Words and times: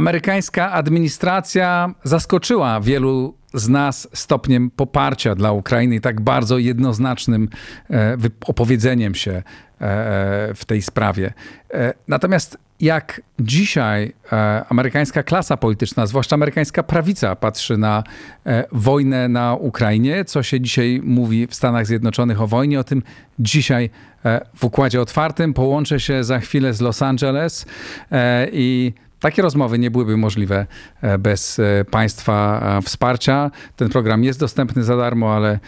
Amerykańska 0.00 0.72
administracja 0.72 1.94
zaskoczyła 2.04 2.80
wielu 2.80 3.34
z 3.54 3.68
nas 3.68 4.08
stopniem 4.12 4.70
poparcia 4.70 5.34
dla 5.34 5.52
Ukrainy 5.52 5.94
i 5.94 6.00
tak 6.00 6.20
bardzo 6.20 6.58
jednoznacznym 6.58 7.48
e, 7.90 8.16
opowiedzeniem 8.46 9.14
się 9.14 9.30
e, 9.30 9.42
w 10.54 10.64
tej 10.66 10.82
sprawie. 10.82 11.32
E, 11.74 11.94
natomiast 12.08 12.58
jak 12.80 13.20
dzisiaj 13.40 14.12
amerykańska 14.68 15.22
klasa 15.22 15.56
polityczna, 15.56 16.06
zwłaszcza 16.06 16.34
amerykańska 16.34 16.82
prawica, 16.82 17.36
patrzy 17.36 17.78
na 17.78 18.02
wojnę 18.72 19.28
na 19.28 19.54
Ukrainie, 19.54 20.24
co 20.24 20.42
się 20.42 20.60
dzisiaj 20.60 21.00
mówi 21.04 21.46
w 21.46 21.54
Stanach 21.54 21.86
Zjednoczonych 21.86 22.40
o 22.40 22.46
wojnie, 22.46 22.80
o 22.80 22.84
tym 22.84 23.02
dzisiaj 23.38 23.90
w 24.56 24.64
układzie 24.64 25.00
otwartym. 25.00 25.54
Połączę 25.54 26.00
się 26.00 26.24
za 26.24 26.38
chwilę 26.38 26.74
z 26.74 26.80
Los 26.80 27.02
Angeles 27.02 27.66
i 28.52 28.92
takie 29.20 29.42
rozmowy 29.42 29.78
nie 29.78 29.90
byłyby 29.90 30.16
możliwe 30.16 30.66
e, 31.00 31.18
bez 31.18 31.58
e, 31.58 31.84
Państwa 31.90 32.60
e, 32.78 32.82
wsparcia. 32.82 33.50
Ten 33.76 33.88
program 33.88 34.24
jest 34.24 34.40
dostępny 34.40 34.84
za 34.84 34.96
darmo, 34.96 35.34
ale 35.36 35.58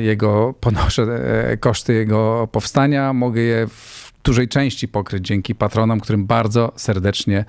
jego 0.00 0.54
ponoszę 0.60 1.06
koszty 1.60 1.94
jego 1.94 2.48
powstania. 2.52 3.12
Mogę 3.12 3.40
je 3.40 3.66
w 3.66 4.12
dużej 4.24 4.48
części 4.48 4.88
pokryć 4.88 5.26
dzięki 5.26 5.54
patronom, 5.54 6.00
którym 6.00 6.26
bardzo 6.26 6.72
serdecznie 6.76 7.44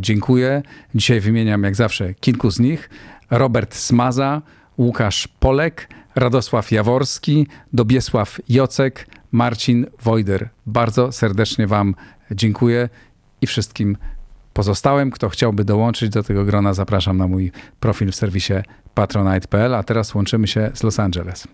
dziękuję. 0.00 0.62
Dzisiaj 0.94 1.20
wymieniam 1.20 1.62
jak 1.62 1.76
zawsze 1.76 2.14
kilku 2.14 2.50
z 2.50 2.60
nich. 2.60 2.90
Robert 3.30 3.74
Smaza, 3.74 4.42
Łukasz 4.78 5.28
Polek, 5.28 5.88
Radosław 6.14 6.72
Jaworski, 6.72 7.46
Dobiesław 7.72 8.40
Jocek, 8.48 9.06
Marcin 9.32 9.86
Wojder. 10.02 10.48
Bardzo 10.66 11.12
serdecznie 11.12 11.66
Wam 11.66 11.94
dziękuję 12.30 12.88
i 13.40 13.46
wszystkim 13.46 13.96
pozostałym. 14.54 15.10
Kto 15.10 15.28
chciałby 15.28 15.64
dołączyć 15.64 16.10
do 16.10 16.22
tego 16.22 16.44
grona, 16.44 16.74
zapraszam 16.74 17.16
na 17.16 17.26
mój 17.26 17.52
profil 17.80 18.12
w 18.12 18.14
serwisie 18.14 18.54
patronite.pl, 18.94 19.74
a 19.74 19.82
teraz 19.82 20.14
łączymy 20.14 20.46
się 20.46 20.70
z 20.74 20.82
Los 20.82 21.00
Angeles. 21.00 21.48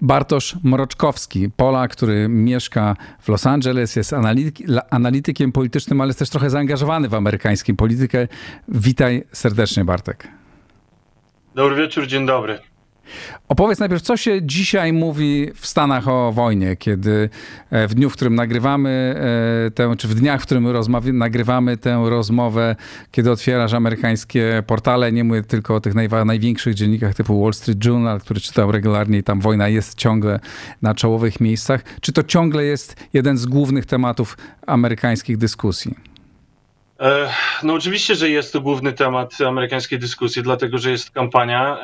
Bartosz 0.00 0.56
Mroczkowski, 0.62 1.50
Polak, 1.50 1.92
który 1.92 2.28
mieszka 2.28 2.96
w 3.20 3.28
Los 3.28 3.46
Angeles, 3.46 3.96
jest 3.96 4.14
analitykiem 4.90 5.52
politycznym, 5.52 6.00
ale 6.00 6.08
jest 6.08 6.18
też 6.18 6.30
trochę 6.30 6.50
zaangażowany 6.50 7.08
w 7.08 7.14
amerykańską 7.14 7.76
politykę. 7.76 8.28
Witaj 8.68 9.24
serdecznie, 9.32 9.84
Bartek. 9.84 10.28
Dobry 11.54 11.76
wieczór, 11.76 12.06
dzień 12.06 12.26
dobry. 12.26 12.58
Opowiedz 13.48 13.78
najpierw, 13.78 14.02
co 14.02 14.16
się 14.16 14.42
dzisiaj 14.42 14.92
mówi 14.92 15.50
w 15.54 15.66
Stanach 15.66 16.08
o 16.08 16.32
wojnie, 16.32 16.76
kiedy 16.76 17.30
e, 17.70 17.88
w 17.88 17.94
dniu, 17.94 18.10
w 18.10 18.12
którym 18.12 18.34
nagrywamy 18.34 19.14
e, 19.66 19.70
tę, 19.70 19.96
czy 19.98 20.08
w 20.08 20.14
dniach, 20.14 20.40
w 20.42 20.46
którym 20.46 20.66
nagrywamy 21.12 21.76
tę 21.76 22.04
rozmowę, 22.08 22.76
kiedy 23.10 23.30
otwierasz 23.30 23.72
amerykańskie 23.72 24.62
portale, 24.66 25.12
nie 25.12 25.24
mówię 25.24 25.42
tylko 25.42 25.74
o 25.74 25.80
tych 25.80 25.94
największych 26.24 26.74
dziennikach 26.74 27.14
typu 27.14 27.42
Wall 27.42 27.54
Street 27.54 27.84
Journal, 27.84 28.20
który 28.20 28.40
czytam 28.40 28.70
regularnie 28.70 29.18
i 29.18 29.22
tam 29.22 29.40
wojna 29.40 29.68
jest 29.68 29.98
ciągle 29.98 30.40
na 30.82 30.94
czołowych 30.94 31.40
miejscach. 31.40 31.84
Czy 32.00 32.12
to 32.12 32.22
ciągle 32.22 32.64
jest 32.64 32.96
jeden 33.12 33.38
z 33.38 33.46
głównych 33.46 33.86
tematów 33.86 34.36
amerykańskich 34.66 35.38
dyskusji? 35.38 36.07
E, 37.00 37.32
no 37.62 37.74
oczywiście, 37.74 38.14
że 38.14 38.30
jest 38.30 38.52
to 38.52 38.60
główny 38.60 38.92
temat 38.92 39.40
amerykańskiej 39.40 39.98
dyskusji, 39.98 40.42
dlatego 40.42 40.78
że 40.78 40.90
jest 40.90 41.10
kampania 41.10 41.78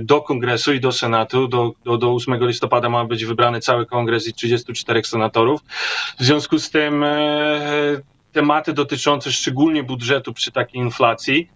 do 0.00 0.20
kongresu 0.20 0.72
i 0.72 0.80
do 0.80 0.92
senatu. 0.92 1.48
Do, 1.48 1.72
do, 1.84 1.98
do 1.98 2.14
8 2.14 2.46
listopada 2.46 2.88
ma 2.88 3.04
być 3.04 3.24
wybrany 3.24 3.60
cały 3.60 3.86
kongres 3.86 4.28
i 4.28 4.34
34 4.34 5.04
senatorów. 5.04 5.60
W 6.18 6.24
związku 6.24 6.58
z 6.58 6.70
tym 6.70 7.04
e, 7.04 7.60
tematy 8.32 8.72
dotyczące 8.72 9.32
szczególnie 9.32 9.82
budżetu 9.82 10.32
przy 10.32 10.52
takiej 10.52 10.80
inflacji 10.80 11.48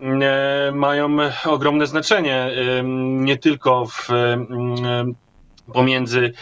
e, 0.00 0.72
mają 0.74 1.16
ogromne 1.44 1.86
znaczenie, 1.86 2.50
nie 3.02 3.38
tylko 3.38 3.86
w 3.86 4.08
pomiędzy 5.72 6.32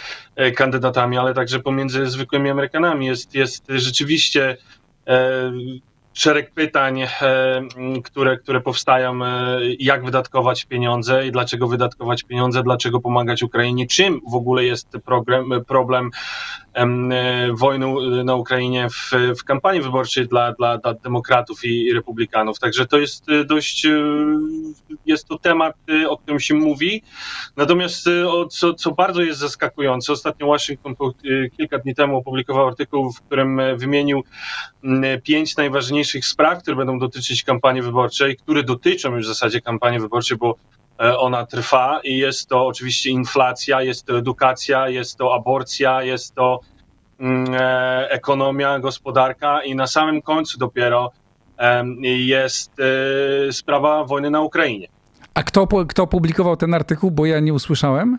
kandydatami, 0.57 1.19
ale 1.19 1.35
także 1.35 1.61
pomiędzy 1.61 2.07
zwykłymi 2.07 2.51
Amerykanami. 2.51 3.07
Jest, 3.07 3.35
jest 3.35 3.65
rzeczywiście 3.69 4.57
E, 5.07 5.83
szereg 6.15 6.51
pytań, 6.55 7.03
e, 7.03 7.09
które, 8.05 8.39
które 8.39 8.61
powstają, 8.61 9.25
e, 9.25 9.59
jak 9.79 10.05
wydatkować 10.05 10.65
pieniądze 10.65 11.27
i 11.27 11.33
dlaczego 11.33 11.69
wydatkować 11.69 12.23
pieniądze, 12.23 12.63
dlaczego 12.63 13.01
pomagać 13.01 13.43
Ukrainie, 13.43 13.87
czym 13.87 14.21
w 14.31 14.35
ogóle 14.35 14.65
jest 14.65 14.89
problem, 15.05 15.51
problem 15.69 16.11
wojny 17.55 17.87
na 18.25 18.35
Ukrainie 18.35 18.89
w, 18.91 19.11
w 19.41 19.45
kampanii 19.45 19.83
wyborczej 19.83 20.29
dla, 20.29 20.53
dla, 20.53 20.79
dla 20.79 20.95
demokratów 20.95 21.65
i 21.65 21.93
republikanów. 21.93 22.59
Także 22.59 22.87
to 22.87 22.99
jest 22.99 23.27
dość, 23.47 23.87
jest 25.07 25.29
to 25.29 25.39
temat, 25.39 25.75
o 26.09 26.19
którym 26.19 26.41
się 26.41 26.55
mówi. 26.55 27.03
Natomiast 27.57 28.09
co, 28.51 28.75
co 28.75 28.93
bardzo 28.93 29.23
jest 29.23 29.41
zaskakujące, 29.41 30.13
ostatnio 30.13 30.47
Washington 30.47 30.95
kilka 31.57 31.79
dni 31.79 31.95
temu 31.95 32.17
opublikował 32.17 32.67
artykuł, 32.67 33.13
w 33.13 33.23
którym 33.23 33.61
wymienił 33.77 34.23
pięć 35.23 35.57
najważniejszych 35.57 36.00
spraw, 36.05 36.63
które 36.63 36.77
będą 36.77 36.99
dotyczyć 36.99 37.43
kampanii 37.43 37.83
wyborczej, 37.83 38.37
które 38.37 38.63
dotyczą 38.63 39.17
już 39.17 39.25
w 39.25 39.29
zasadzie 39.29 39.61
kampanii 39.61 40.01
wyborczej, 40.01 40.39
bo 40.39 40.55
e, 41.01 41.19
ona 41.19 41.47
trwa 41.47 42.01
i 42.05 42.17
jest 42.17 42.49
to 42.49 42.67
oczywiście 42.67 43.11
inflacja, 43.11 43.83
jest 43.83 44.07
to 44.07 44.19
edukacja, 44.19 44.89
jest 44.89 45.17
to 45.17 45.35
aborcja, 45.35 46.03
jest 46.03 46.35
to 46.35 46.61
mm, 47.21 47.55
e, 47.55 48.11
ekonomia, 48.11 48.79
gospodarka 48.79 49.63
i 49.65 49.75
na 49.75 49.87
samym 49.87 50.23
końcu 50.23 50.59
dopiero 50.59 51.11
jest 52.03 52.73
e, 52.81 53.53
sprawa 53.53 54.05
wojny 54.05 54.31
na 54.31 54.41
Ukrainie. 54.41 54.89
A 55.35 55.43
kto, 55.43 55.67
kto 55.67 56.07
publikował 56.07 56.57
ten 56.57 56.75
artykuł, 56.75 57.11
bo 57.11 57.27
ja 57.27 57.41
nie 57.41 57.55
usłyszałem? 57.55 58.19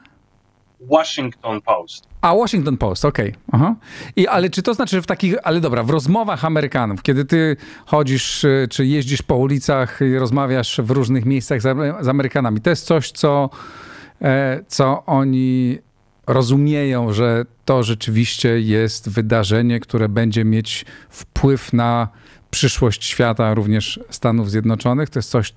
Washington 0.90 1.62
Post. 1.62 2.08
A, 2.22 2.36
Washington 2.36 2.78
Post, 2.78 3.06
okej. 3.06 3.36
Okay. 3.52 3.76
I 4.16 4.28
Ale 4.28 4.50
czy 4.50 4.62
to 4.62 4.74
znaczy, 4.74 4.96
że 4.96 5.02
w 5.02 5.08
takich, 5.08 5.36
ale 5.44 5.60
dobra, 5.60 5.84
w 5.84 5.90
rozmowach 5.90 6.46
Amerykanów, 6.46 7.02
kiedy 7.02 7.26
ty 7.26 7.58
chodzisz, 7.86 8.44
y, 8.44 8.68
czy 8.70 8.86
jeździsz 8.86 9.22
po 9.22 9.36
ulicach 9.36 10.00
i 10.02 10.18
rozmawiasz 10.18 10.82
w 10.84 10.92
różnych 10.92 11.26
miejscach 11.26 11.62
z, 11.62 12.08
Amerykanami, 12.08 12.62
to 12.62 12.70
jest 12.70 12.86
coś, 12.86 13.12
co, 13.12 13.50
e, 14.22 14.64
co 14.68 15.06
oni 15.06 15.78
rozumieją, 16.28 17.14
że 17.14 17.46
to 17.66 17.84
rzeczywiście 17.84 18.62
jest 18.62 19.10
wydarzenie, 19.10 19.80
które 19.80 20.10
będzie 20.10 20.46
mieć 20.46 20.86
wpływ 21.10 21.74
na 21.74 22.08
przyszłość 22.52 23.06
świata, 23.06 23.54
również 23.54 24.00
Stanów 24.10 24.52
Zjednoczonych. 24.52 25.10
To 25.10 25.20
jest 25.20 25.30
coś, 25.30 25.54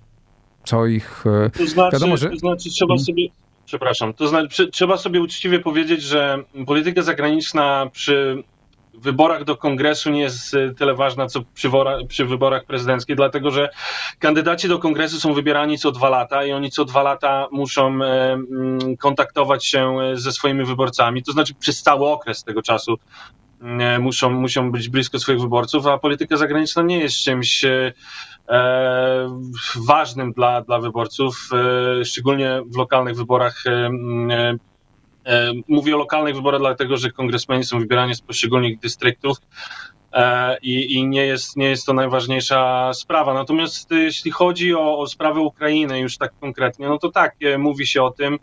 co 0.65 0.87
ich. 0.87 1.25
E, 1.47 1.51
to 1.51 1.67
znaczy, 1.67 1.93
wiadomo, 1.93 2.17
że... 2.17 2.31
to 2.31 2.37
znaczy 2.37 2.71
trzeba 2.71 2.95
hmm. 2.95 3.05
sobie 3.05 3.29
Przepraszam. 3.67 4.15
To 4.15 4.29
znaczy, 4.29 4.69
trzeba 4.69 4.97
sobie 4.97 5.21
uczciwie 5.21 5.61
powiedzieć, 5.61 6.03
że 6.03 6.39
polityka 6.67 7.03
zagraniczna 7.03 7.87
przy 7.93 8.45
wyborach 8.95 9.45
do 9.45 9.57
kongresu 9.57 10.11
nie 10.11 10.21
jest 10.21 10.55
y, 10.55 10.75
tyle 10.79 10.95
ważna, 10.95 11.27
co 11.27 11.41
przy, 11.55 11.71
przy, 12.09 12.25
wyborach 12.25 12.65
prezydenckich, 12.65 13.17
dlatego 13.17 13.51
że 13.51 13.69
kandydaci 14.19 14.69
do 14.69 14.79
kongresu 14.79 15.21
są 15.21 15.33
wybierani 15.33 15.79
co 15.79 15.93
dwa 15.93 16.09
lata 16.09 16.45
i 16.45 16.53
oni 16.53 16.71
co 16.71 16.85
dwa 16.85 17.03
lata 17.03 17.49
muszą 17.53 18.03
e, 18.03 18.33
mm, 18.33 18.97
kontaktować 18.97 19.67
się 19.67 19.97
e, 20.01 20.17
ze 20.17 20.33
swoimi 20.33 20.65
wyborcami, 20.65 21.23
to 21.23 21.33
znaczy 21.33 21.55
przez 21.55 21.83
cały 21.83 22.09
okres 22.09 22.45
tego 22.45 22.63
czasu 22.63 22.99
muszą, 23.99 24.31
muszą 24.31 24.73
być 24.73 24.89
blisko 24.89 25.19
swoich 25.19 25.41
wyborców, 25.41 25.87
a 25.87 25.99
polityka 25.99 26.37
zagraniczna 26.37 26.83
nie 26.83 26.99
jest 26.99 27.17
czymś 27.17 27.65
ważnym 29.87 30.33
dla, 30.33 30.61
dla 30.61 30.79
wyborców, 30.79 31.49
e, 32.01 32.05
szczególnie 32.05 32.63
w 32.67 32.77
lokalnych 32.77 33.17
wyborach. 33.17 33.65
E, 33.67 34.61
mówię 35.69 35.95
o 35.95 35.99
lokalnych 35.99 36.35
wyborach, 36.35 36.61
dlatego 36.61 36.97
że 36.97 37.11
kongresmeni 37.11 37.65
są 37.65 37.79
wybierani 37.79 38.15
z 38.15 38.21
poszczególnych 38.21 38.79
dystryktów 38.79 39.37
i, 40.63 40.95
i 40.95 41.07
nie, 41.07 41.27
jest, 41.27 41.57
nie 41.57 41.67
jest 41.67 41.87
to 41.87 41.93
najważniejsza 41.93 42.91
sprawa. 42.95 43.35
Natomiast 43.35 43.91
jeśli 43.91 44.31
chodzi 44.31 44.75
o, 44.75 44.99
o 44.99 45.07
sprawę 45.07 45.41
Ukrainy 45.41 46.01
już 46.01 46.19
tak 46.19 46.33
konkretnie, 46.41 46.89
no 46.89 46.99
to 46.99 47.11
tak, 47.11 47.35
mówi 47.59 47.87
się 47.87 48.03
o 48.03 48.11
tym, 48.11 48.39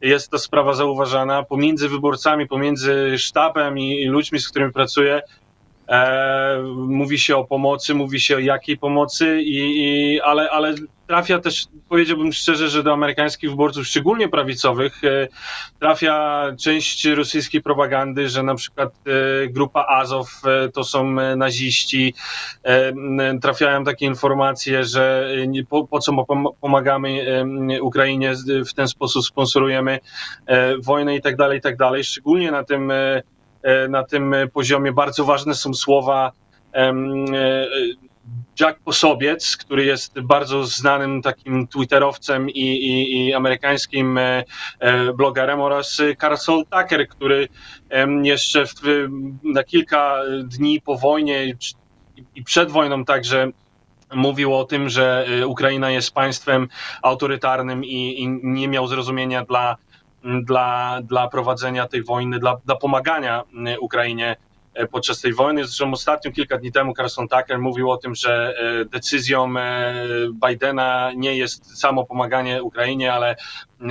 jest 0.00 0.30
to 0.30 0.38
sprawa 0.38 0.72
zauważana 0.72 1.42
pomiędzy 1.42 1.88
wyborcami, 1.88 2.48
pomiędzy 2.48 3.18
sztabem 3.18 3.78
i, 3.78 4.02
i 4.02 4.06
ludźmi, 4.06 4.40
z 4.40 4.48
którymi 4.48 4.72
pracuję, 4.72 5.22
E, 5.88 6.62
mówi 6.76 7.18
się 7.18 7.36
o 7.36 7.44
pomocy, 7.44 7.94
mówi 7.94 8.20
się 8.20 8.36
o 8.36 8.38
jakiej 8.38 8.78
pomocy, 8.78 9.42
i, 9.42 9.56
i, 9.56 10.20
ale, 10.20 10.50
ale 10.50 10.74
trafia 11.06 11.38
też, 11.38 11.66
powiedziałbym 11.88 12.32
szczerze, 12.32 12.68
że 12.68 12.82
do 12.82 12.92
amerykańskich 12.92 13.50
wyborców, 13.50 13.86
szczególnie 13.86 14.28
prawicowych, 14.28 15.04
e, 15.04 15.28
trafia 15.80 16.44
część 16.58 17.04
rosyjskiej 17.04 17.62
propagandy, 17.62 18.28
że 18.28 18.42
na 18.42 18.54
przykład 18.54 18.94
e, 19.06 19.48
grupa 19.48 19.86
Azow 19.88 20.42
e, 20.44 20.68
to 20.68 20.84
są 20.84 21.10
naziści. 21.36 22.14
Trafiają 23.42 23.84
takie 23.84 24.06
informacje, 24.06 24.84
że 24.84 25.30
po, 25.68 25.86
po 25.86 25.98
co 25.98 26.12
pomagamy 26.60 27.24
Ukrainie, 27.82 28.32
w 28.66 28.74
ten 28.74 28.88
sposób 28.88 29.24
sponsorujemy 29.24 29.98
wojnę 30.84 31.16
i 31.16 31.22
tak 31.22 31.36
dalej, 31.36 31.58
i 31.58 31.60
tak 31.62 31.76
dalej. 31.76 32.04
Szczególnie 32.04 32.50
na 32.50 32.64
tym 32.64 32.90
E, 32.90 33.22
na 33.88 34.04
tym 34.04 34.34
poziomie. 34.52 34.92
Bardzo 34.92 35.24
ważne 35.24 35.54
są 35.54 35.74
słowa 35.74 36.32
e, 36.74 36.94
Jack 38.60 38.80
Posobiec, 38.80 39.56
który 39.56 39.84
jest 39.84 40.20
bardzo 40.20 40.64
znanym 40.64 41.22
takim 41.22 41.68
twitterowcem 41.68 42.50
i, 42.50 42.60
i, 42.60 43.26
i 43.26 43.34
amerykańskim 43.34 44.18
e, 44.18 44.44
blogerem 45.14 45.60
oraz 45.60 46.02
Carson 46.20 46.64
Tucker, 46.64 47.08
który 47.08 47.48
jeszcze 48.22 48.66
w, 48.66 48.72
na 49.44 49.64
kilka 49.64 50.16
dni 50.44 50.80
po 50.80 50.98
wojnie 50.98 51.54
i 52.34 52.44
przed 52.44 52.70
wojną 52.70 53.04
także 53.04 53.50
mówił 54.14 54.54
o 54.54 54.64
tym, 54.64 54.88
że 54.88 55.26
Ukraina 55.46 55.90
jest 55.90 56.14
państwem 56.14 56.68
autorytarnym 57.02 57.84
i, 57.84 58.22
i 58.22 58.28
nie 58.42 58.68
miał 58.68 58.86
zrozumienia 58.86 59.44
dla 59.44 59.76
dla, 60.24 61.00
dla 61.02 61.28
prowadzenia 61.28 61.88
tej 61.88 62.02
wojny, 62.02 62.38
dla, 62.38 62.56
dla 62.66 62.76
pomagania 62.76 63.42
y, 63.74 63.80
Ukrainie 63.80 64.36
y, 64.80 64.86
podczas 64.86 65.20
tej 65.20 65.34
wojny. 65.34 65.64
Zresztą 65.64 65.92
ostatnio, 65.92 66.32
kilka 66.32 66.58
dni 66.58 66.72
temu, 66.72 66.94
Carson 66.94 67.28
Tucker 67.28 67.58
mówił 67.58 67.90
o 67.90 67.96
tym, 67.96 68.14
że 68.14 68.54
y, 68.82 68.84
decyzją 68.84 69.54
Bidena 70.48 71.12
nie 71.16 71.36
jest 71.36 71.78
samo 71.78 72.04
pomaganie 72.04 72.62
Ukrainie, 72.62 73.12
ale 73.12 73.36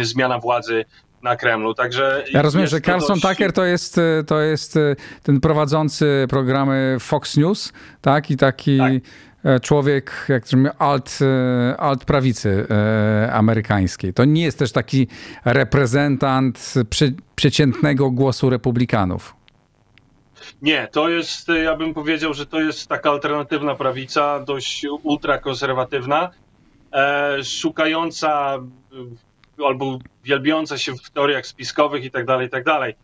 zmiana 0.01 0.39
władzy 0.39 0.85
na 1.21 1.35
Kremlu. 1.35 1.73
Także 1.73 2.23
ja 2.31 2.41
rozumiem, 2.41 2.67
że 2.67 2.81
Carson 2.81 3.19
dość... 3.19 3.21
Tucker 3.21 3.53
to 3.53 3.63
jest, 3.63 3.99
to 4.27 4.41
jest 4.41 4.79
ten 5.23 5.39
prowadzący 5.39 6.27
programy 6.29 6.97
Fox 6.99 7.37
News, 7.37 7.73
tak? 8.01 8.31
I 8.31 8.37
taki. 8.37 8.77
Tak 8.77 8.91
E, 8.93 9.34
człowiek, 9.61 10.25
jak 10.29 10.47
to 10.47 10.57
alt, 10.79 11.19
e, 11.21 11.77
alt 11.77 12.05
prawicy 12.05 12.67
e, 12.69 13.33
amerykańskiej. 13.33 14.13
To 14.13 14.25
nie 14.25 14.43
jest 14.43 14.59
też 14.59 14.71
taki 14.71 15.07
reprezentant 15.45 16.73
przeciętnego 17.35 18.11
głosu 18.11 18.49
republikanów. 18.49 19.35
Nie, 20.61 20.87
to 20.91 21.09
jest, 21.09 21.47
ja 21.63 21.75
bym 21.75 21.93
powiedział, 21.93 22.33
że 22.33 22.45
to 22.45 22.61
jest 22.61 22.87
taka 22.87 23.09
alternatywna 23.09 23.75
prawica, 23.75 24.39
dość 24.39 24.85
ultrakonserwatywna, 25.03 26.29
szukająca 27.43 28.59
albo 29.65 29.99
wielbiąca 30.23 30.77
się 30.77 30.93
w 30.95 31.09
teoriach 31.09 31.45
spiskowych 31.45 32.05
i 32.05 32.11
tak 32.11 32.25
dalej, 32.25 32.47
i 32.47 32.49
tak 32.49 32.63
dalej. 32.63 32.95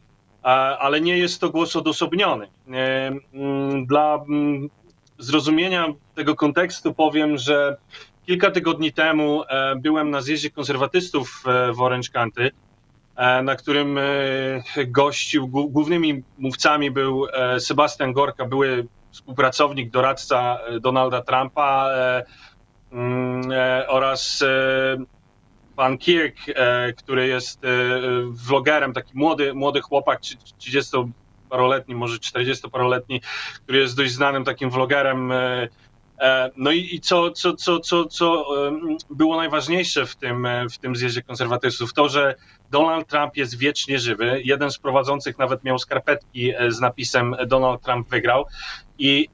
Ale 0.79 1.01
nie 1.01 1.17
jest 1.17 1.41
to 1.41 1.49
głos 1.49 1.75
odosobniony. 1.75 2.47
Dla 3.85 4.19
zrozumienia 5.21 5.87
tego 6.15 6.35
kontekstu 6.35 6.93
powiem, 6.93 7.37
że 7.37 7.77
kilka 8.25 8.51
tygodni 8.51 8.93
temu 8.93 9.43
e, 9.43 9.75
byłem 9.75 10.09
na 10.09 10.21
zjeździe 10.21 10.49
konserwatystów 10.49 11.43
e, 11.45 11.73
w 11.73 11.81
Orange 11.81 12.09
County, 12.09 12.51
e, 13.15 13.41
na 13.41 13.55
którym 13.55 13.99
gościł, 14.87 15.47
głównymi 15.47 16.23
mówcami 16.37 16.91
był 16.91 17.25
Sebastian 17.59 18.13
Gorka, 18.13 18.45
były 18.45 18.87
współpracownik, 19.11 19.91
doradca 19.91 20.57
Donalda 20.81 21.21
Trumpa 21.21 21.89
mm, 22.91 23.51
oraz 23.87 24.43
pan 25.75 25.97
Kirk, 25.97 26.37
który 26.97 27.27
jest 27.27 27.61
vlogerem, 28.29 28.93
taki 28.93 29.11
młody, 29.13 29.53
młody 29.53 29.81
chłopak, 29.81 30.19
30 30.57 30.97
paroletni, 31.51 31.95
może 31.95 32.17
40-paroletni, 32.17 33.21
który 33.63 33.79
jest 33.79 33.97
dość 33.97 34.11
znanym 34.11 34.43
takim 34.43 34.69
vlogerem. 34.69 35.31
E, 35.31 35.67
e, 36.19 36.51
no 36.57 36.71
i, 36.71 36.99
co, 36.99 37.31
co, 37.31 37.55
co, 37.55 37.79
co, 37.79 38.05
co 38.05 38.45
było 39.09 39.37
najważniejsze 39.37 40.05
w 40.05 40.15
tym, 40.15 40.45
e, 40.45 40.69
w 40.69 40.77
tym 40.77 40.95
zjeździe 40.95 41.21
konserwatystów, 41.21 41.93
to, 41.93 42.09
że 42.09 42.35
Donald 42.71 43.07
Trump 43.07 43.37
jest 43.37 43.57
wiecznie 43.57 43.99
żywy. 43.99 44.41
Jeden 44.45 44.71
z 44.71 44.77
prowadzących 44.77 45.37
nawet 45.37 45.63
miał 45.63 45.79
skarpetki 45.79 46.53
z 46.69 46.79
napisem 46.79 47.35
Donald 47.47 47.81
Trump 47.81 48.09
wygrał. 48.09 48.45
I 48.97 49.27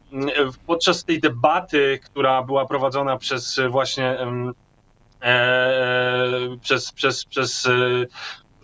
podczas 0.66 1.04
tej 1.04 1.20
debaty, 1.20 2.00
która 2.06 2.44
była 2.44 2.66
prowadzona 2.66 3.18
przez 3.18 3.60
właśnie 3.70 4.18
przez, 6.62 6.92
przez, 6.92 7.26
przez 7.26 7.68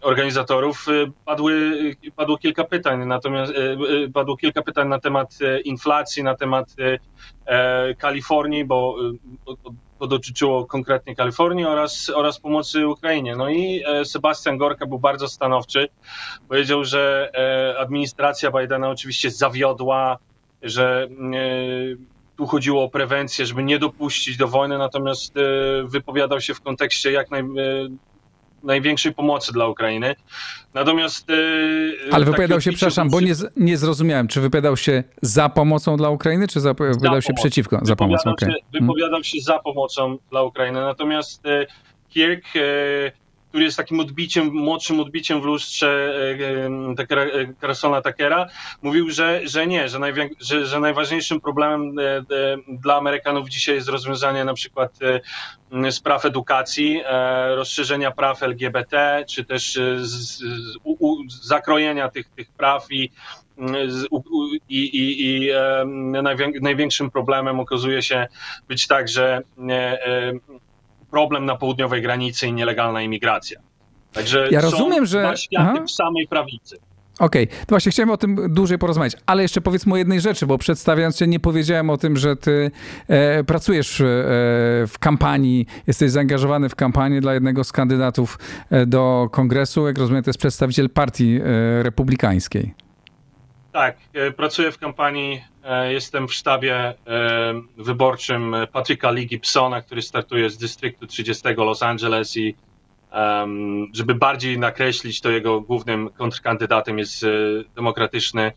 organizatorów 0.04 0.88
y, 0.88 1.12
padły, 1.26 1.72
padło 2.16 2.38
kilka 2.38 2.64
pytań, 2.64 3.06
natomiast 3.08 3.52
y, 3.52 3.78
y, 4.06 4.12
padło 4.12 4.38
kilka 4.38 4.62
pytań 4.62 4.88
na 4.88 5.00
temat 5.00 5.38
inflacji, 5.66 6.24
na 6.24 6.36
temat 6.36 6.76
e, 7.46 7.96
Kalifornii, 7.96 8.66
bo 8.66 8.96
to 10.00 10.08
dotyczyło 10.08 10.66
konkretnie 10.66 11.16
Kalifornii 11.16 11.66
oraz, 11.66 12.12
oraz 12.16 12.40
pomocy 12.40 12.88
Ukrainie. 12.88 13.36
No 13.36 13.50
i 13.50 13.84
e, 13.86 14.06
Sebastian 14.06 14.58
Gorka 14.58 14.86
był 14.86 15.00
bardzo 15.00 15.28
stanowczy. 15.28 15.90
Powiedział, 16.48 16.84
że 16.84 17.32
e, 17.34 17.80
administracja 17.80 18.52
Bidena 18.52 18.90
oczywiście 18.90 19.32
zawiodła, 19.32 20.18
że 20.62 21.08
tu 22.38 22.48
chodziło 22.48 22.84
o 22.84 22.90
prewencję, 22.90 23.46
żeby 23.46 23.64
nie 23.64 23.80
dopuścić 23.80 24.38
do 24.38 24.48
wojny, 24.48 24.78
natomiast 24.78 25.34
wypowiadał 25.84 26.42
się 26.42 26.54
w 26.54 26.62
kontekście 26.62 27.12
jak 27.12 27.32
naj, 27.32 27.44
największej 28.64 29.14
pomocy 29.14 29.54
dla 29.54 29.68
Ukrainy. 29.68 30.16
Natomiast. 30.74 31.30
E, 31.30 31.34
Ale 32.14 32.26
wypowiadał 32.26 32.62
się, 32.62 32.72
przepraszam, 32.72 33.10
bo 33.10 33.22
nie, 33.22 33.34
nie 33.58 33.78
zrozumiałem, 33.78 34.28
czy 34.28 34.42
wypowiadał 34.42 34.78
się 34.78 35.04
za 35.22 35.50
pomocą 35.50 35.98
dla 35.98 36.10
Ukrainy, 36.10 36.48
czy 36.48 36.60
wypowiadał 36.60 37.22
się 37.22 37.34
przeciwko? 37.34 37.80
Za 37.82 37.96
pomocą. 37.96 38.32
Okay. 38.32 38.52
Się, 38.52 38.80
wypowiadał 38.80 39.24
się 39.24 39.38
za 39.42 39.60
pomocą 39.60 40.18
dla 40.32 40.44
Ukrainy. 40.44 40.82
Natomiast 40.82 41.46
e, 41.46 41.66
Kirk 42.10 42.46
który 43.54 43.66
jest 43.66 43.78
takim 43.78 44.00
odbiciem, 44.00 44.54
młodszym 44.54 45.00
odbiciem 45.00 45.42
w 45.42 45.44
lustrze 45.44 46.16
e, 46.40 47.16
e, 47.16 47.54
Carsona 47.62 48.02
Takera, 48.02 48.48
mówił, 48.82 49.10
że, 49.10 49.42
że 49.44 49.68
nie, 49.68 49.90
że, 49.90 50.00
że, 50.40 50.66
że 50.66 50.80
najważniejszym 50.80 51.42
problemem 51.42 52.00
e, 52.00 52.24
dla 52.68 52.96
Amerykanów 52.96 53.50
dzisiaj 53.50 53.76
jest 53.76 53.90
rozwiązanie 53.90 54.46
na 54.46 54.54
przykład 54.54 55.00
spraw 55.92 56.26
edukacji, 56.26 57.02
rozszerzenia 57.56 58.12
praw 58.12 58.44
LGBT, 58.44 59.26
czy 59.30 59.46
też 59.46 59.80
z, 60.02 60.44
u, 60.84 61.18
zakrojenia 61.28 62.10
tych, 62.10 62.30
tych 62.30 62.52
praw 62.52 62.92
i 62.92 63.12
i, 64.70 64.80
i, 64.80 65.26
i 65.26 65.50
największym 66.62 67.12
problemem 67.12 67.60
okazuje 67.60 68.02
się 68.02 68.28
być 68.68 68.88
tak, 68.88 69.10
że 69.10 69.42
problem 71.14 71.46
na 71.46 71.56
południowej 71.56 72.02
granicy 72.02 72.48
i 72.48 72.54
nielegalna 72.54 73.02
imigracja. 73.02 73.60
Także 74.14 74.48
ja 74.52 74.62
rozumiem, 74.62 75.06
że 75.06 75.34
w 75.88 75.92
samej 75.92 76.28
prawicy. 76.28 76.78
Okej, 77.20 77.44
okay. 77.44 77.58
to 77.60 77.70
właśnie 77.70 77.92
chciałem 77.92 78.10
o 78.10 78.18
tym 78.18 78.54
dłużej 78.54 78.78
porozmawiać, 78.78 79.14
ale 79.26 79.42
jeszcze 79.42 79.62
powiedzmy 79.62 79.94
o 79.94 79.98
jednej 79.98 80.22
rzeczy, 80.22 80.46
bo 80.46 80.58
przedstawiając 80.58 81.18
cię 81.18 81.28
nie 81.28 81.40
powiedziałem 81.40 81.90
o 81.90 81.98
tym, 81.98 82.18
że 82.18 82.36
ty 82.36 82.72
e, 83.08 83.44
pracujesz 83.44 84.02
e, 84.02 84.06
w 84.88 84.94
kampanii, 85.00 85.66
jesteś 85.88 86.12
zaangażowany 86.12 86.70
w 86.70 86.76
kampanię 86.76 87.22
dla 87.22 87.34
jednego 87.34 87.64
z 87.64 87.72
kandydatów 87.72 88.40
e, 88.70 88.86
do 88.86 89.30
kongresu, 89.32 89.88
jak 89.88 89.98
rozumiem 89.98 90.24
to 90.24 90.30
jest 90.30 90.40
przedstawiciel 90.40 90.90
partii 90.90 91.40
e, 91.44 91.84
republikańskiej. 91.84 92.83
Tak, 93.74 93.98
e, 94.14 94.32
pracuję 94.32 94.72
w 94.72 94.78
kampanii, 94.78 95.44
e, 95.64 95.94
jestem 95.94 96.28
w 96.28 96.34
sztabie 96.34 96.76
e, 96.78 96.96
wyborczym 97.78 98.56
Patryka 98.72 99.12
Lee 99.12 99.28
Gibsona, 99.28 99.82
który 99.82 100.02
startuje 100.02 100.50
z 100.50 100.58
dystryktu 100.58 101.08
30 101.08 101.44
Los 101.58 101.84
Angeles 101.84 102.38
i 102.38 102.56
żeby 103.94 104.16
bardziej 104.16 104.60
nakreślić, 104.60 105.22
to 105.22 105.30
jego 105.30 105.62
głównym 105.62 106.10
kontrkandydatem 106.10 107.00
jest 107.00 107.26
demokratyczny 107.76 108.52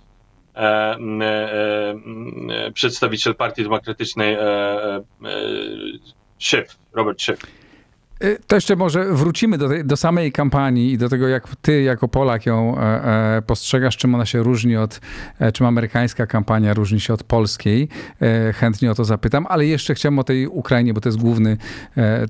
przedstawiciel 2.75 3.35
Partii 3.35 3.63
Demokratycznej 3.63 4.37
Schiff, 6.39 6.79
Robert 6.93 7.23
Schiff. 7.23 7.66
Y, 8.25 8.39
to 8.47 8.57
jeszcze 8.57 8.77
może 8.77 9.05
wrócimy 9.05 9.59
do, 9.59 9.69
tej, 9.69 9.85
do 9.85 9.97
samej 9.97 10.33
kampanii 10.33 10.93
i 10.93 10.99
do 10.99 11.09
tego, 11.09 11.29
jak 11.29 11.57
ty 11.57 11.83
jako 11.83 12.09
Polak 12.09 12.47
ją 12.47 12.79
e, 12.79 13.37
e, 13.37 13.43
postrzegasz, 13.43 13.97
czym 13.97 14.15
ona 14.15 14.27
się 14.27 14.43
różni 14.43 14.77
od, 14.77 15.01
e, 15.39 15.53
czym 15.53 15.67
amerykańska 15.67 16.27
kampania 16.27 16.75
różni 16.75 17.01
się 17.01 17.15
od 17.15 17.25
polskiej. 17.25 17.89
Chętnie 18.55 18.91
o 18.91 18.95
to 18.95 19.05
zapytam, 19.05 19.47
ale 19.49 19.67
jeszcze 19.67 19.95
chciałem 19.95 20.19
o 20.19 20.25
tej 20.25 20.47
Ukrainie, 20.47 20.95
bo 20.95 21.01
to 21.01 21.09
jest 21.09 21.19
główny 21.19 21.57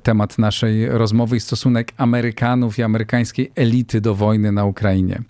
temat 0.02 0.38
naszej 0.38 0.88
rozmowy 0.88 1.37
i 1.37 1.40
stosunek 1.40 1.93
Amerykanów 1.97 2.78
i 2.78 2.83
amerykańskiej 2.83 3.52
elity 3.55 4.00
do 4.00 4.14
wojny 4.14 4.52
na 4.52 4.64
Ukrainie. 4.64 5.23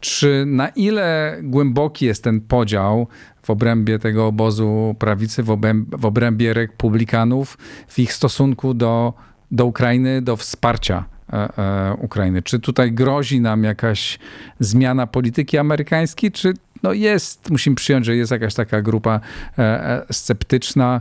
Czy 0.00 0.44
na 0.46 0.68
ile 0.68 1.38
głęboki 1.42 2.06
jest 2.06 2.24
ten 2.24 2.40
podział 2.40 3.06
w 3.42 3.50
obrębie 3.50 3.98
tego 3.98 4.26
obozu 4.26 4.94
prawicy, 4.98 5.42
w 5.42 5.50
obrębie, 5.50 5.96
w 5.98 6.04
obrębie 6.04 6.54
republikanów, 6.54 7.58
w 7.88 7.98
ich 7.98 8.12
stosunku 8.12 8.74
do, 8.74 9.14
do 9.52 9.66
Ukrainy, 9.66 10.22
do 10.22 10.36
wsparcia 10.36 11.04
e, 11.32 11.58
e, 11.58 11.94
Ukrainy. 11.98 12.42
Czy 12.42 12.60
tutaj 12.60 12.92
grozi 12.92 13.40
nam 13.40 13.64
jakaś 13.64 14.18
zmiana 14.58 15.06
polityki 15.06 15.58
amerykańskiej, 15.58 16.32
czy 16.32 16.54
no 16.82 16.92
jest, 16.92 17.50
musimy 17.50 17.76
przyjąć, 17.76 18.06
że 18.06 18.16
jest 18.16 18.32
jakaś 18.32 18.54
taka 18.54 18.82
grupa 18.82 19.20
e, 19.58 20.06
sceptyczna 20.10 21.00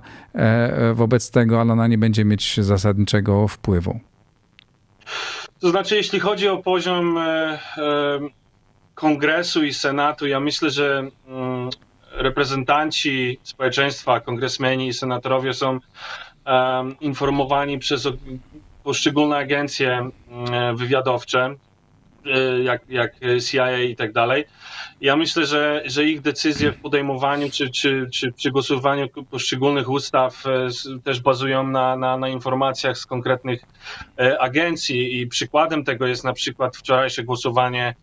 wobec 0.94 1.32
tego, 1.32 1.62
ale 1.62 1.74
ona 1.74 1.88
nie 1.88 1.98
będzie 1.98 2.26
mieć 2.26 2.60
zasadniczego 2.62 3.48
wpływu? 3.48 4.00
To 5.60 5.70
znaczy, 5.70 5.96
jeśli 5.96 6.20
chodzi 6.20 6.48
o 6.48 6.58
poziom 6.58 7.20
Kongresu 8.96 9.64
i 9.64 9.74
Senatu, 9.74 10.28
ja 10.28 10.40
myślę, 10.40 10.70
że 10.70 11.08
mm, 11.28 11.70
reprezentanci 12.12 13.40
społeczeństwa, 13.44 14.20
kongresmeni 14.20 14.88
i 14.88 14.94
senatorowie 14.94 15.54
są 15.54 15.80
informowani 17.02 17.80
przez 17.80 18.08
poszczególne 18.84 19.38
agencje 19.38 20.10
wywiadowcze, 20.74 21.56
e, 22.26 22.60
jak, 22.64 22.82
jak 22.90 23.16
CIA 23.50 23.80
i 23.80 23.96
tak 23.96 24.14
dalej. 24.14 24.46
Ja 25.02 25.16
myślę, 25.16 25.46
że, 25.46 25.84
że 25.86 26.06
ich 26.06 26.22
decyzje 26.22 26.72
w 26.72 26.82
podejmowaniu 26.82 27.50
czy, 27.52 27.70
czy, 27.70 28.08
czy 28.14 28.32
przy 28.32 28.52
głosowaniu 28.52 29.08
poszczególnych 29.30 29.90
ustaw 29.90 30.44
e, 30.46 30.68
też 31.04 31.22
bazują 31.22 31.68
na, 31.68 31.96
na, 31.96 32.18
na 32.18 32.30
informacjach 32.30 32.98
z 32.98 33.06
konkretnych 33.06 33.62
e, 34.20 34.42
agencji 34.42 35.22
i 35.22 35.28
przykładem 35.28 35.84
tego 35.84 36.08
jest 36.08 36.24
na 36.24 36.34
przykład 36.34 36.78
wczorajsze 36.78 37.24
głosowanie 37.24 37.96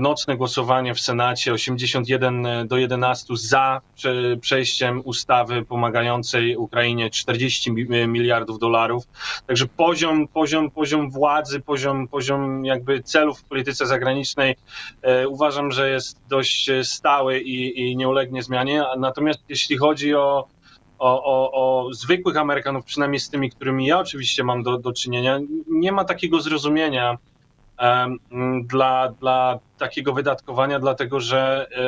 nocne 0.00 0.36
głosowanie 0.36 0.94
w 0.94 1.00
Senacie 1.00 1.52
81 1.52 2.46
do 2.68 2.76
11 2.76 3.36
za 3.36 3.80
przejściem 4.40 5.02
ustawy 5.04 5.64
pomagającej 5.64 6.56
Ukrainie 6.56 7.10
40 7.10 7.72
miliardów 8.08 8.58
dolarów. 8.58 9.04
Także 9.46 9.66
poziom, 9.66 10.28
poziom, 10.28 10.70
poziom 10.70 11.10
władzy, 11.10 11.60
poziom, 11.60 12.08
poziom 12.08 12.64
jakby 12.64 13.02
celów 13.02 13.40
w 13.40 13.44
polityce 13.44 13.86
zagranicznej 13.86 14.56
e, 15.02 15.28
uważam, 15.28 15.72
że 15.72 15.90
jest 15.90 16.20
dość 16.28 16.70
stały 16.82 17.40
i, 17.40 17.80
i 17.80 17.96
nie 17.96 18.08
ulegnie 18.08 18.42
zmianie. 18.42 18.84
Natomiast 18.98 19.40
jeśli 19.48 19.76
chodzi 19.76 20.14
o 20.14 20.46
o, 20.98 21.24
o, 21.24 21.52
o, 21.52 21.92
zwykłych 21.92 22.36
Amerykanów, 22.36 22.84
przynajmniej 22.84 23.20
z 23.20 23.30
tymi, 23.30 23.50
którymi 23.50 23.86
ja 23.86 23.98
oczywiście 23.98 24.44
mam 24.44 24.62
do, 24.62 24.78
do 24.78 24.92
czynienia, 24.92 25.38
nie 25.68 25.92
ma 25.92 26.04
takiego 26.04 26.40
zrozumienia 26.40 27.18
dla, 28.64 29.08
dla 29.08 29.58
takiego 29.78 30.12
wydatkowania, 30.12 30.78
dlatego 30.78 31.20
że 31.20 31.68
e, 31.72 31.86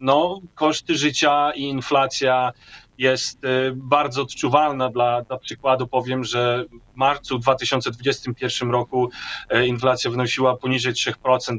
no, 0.00 0.40
koszty 0.54 0.94
życia 0.94 1.52
i 1.52 1.62
inflacja 1.62 2.52
jest 2.98 3.44
e, 3.44 3.48
bardzo 3.74 4.22
odczuwalna. 4.22 4.88
Dla, 4.88 5.22
dla 5.22 5.38
przykładu 5.38 5.86
powiem, 5.86 6.24
że 6.24 6.64
w 6.94 6.96
marcu 6.96 7.38
2021 7.38 8.70
roku 8.70 9.10
e, 9.48 9.66
inflacja 9.66 10.10
wynosiła 10.10 10.56
poniżej 10.56 10.92
3%, 10.92 11.56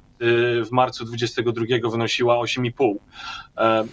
w 0.65 0.71
marcu 0.71 1.05
2022 1.05 1.89
wynosiła 1.91 2.35
8,5%. 2.35 3.87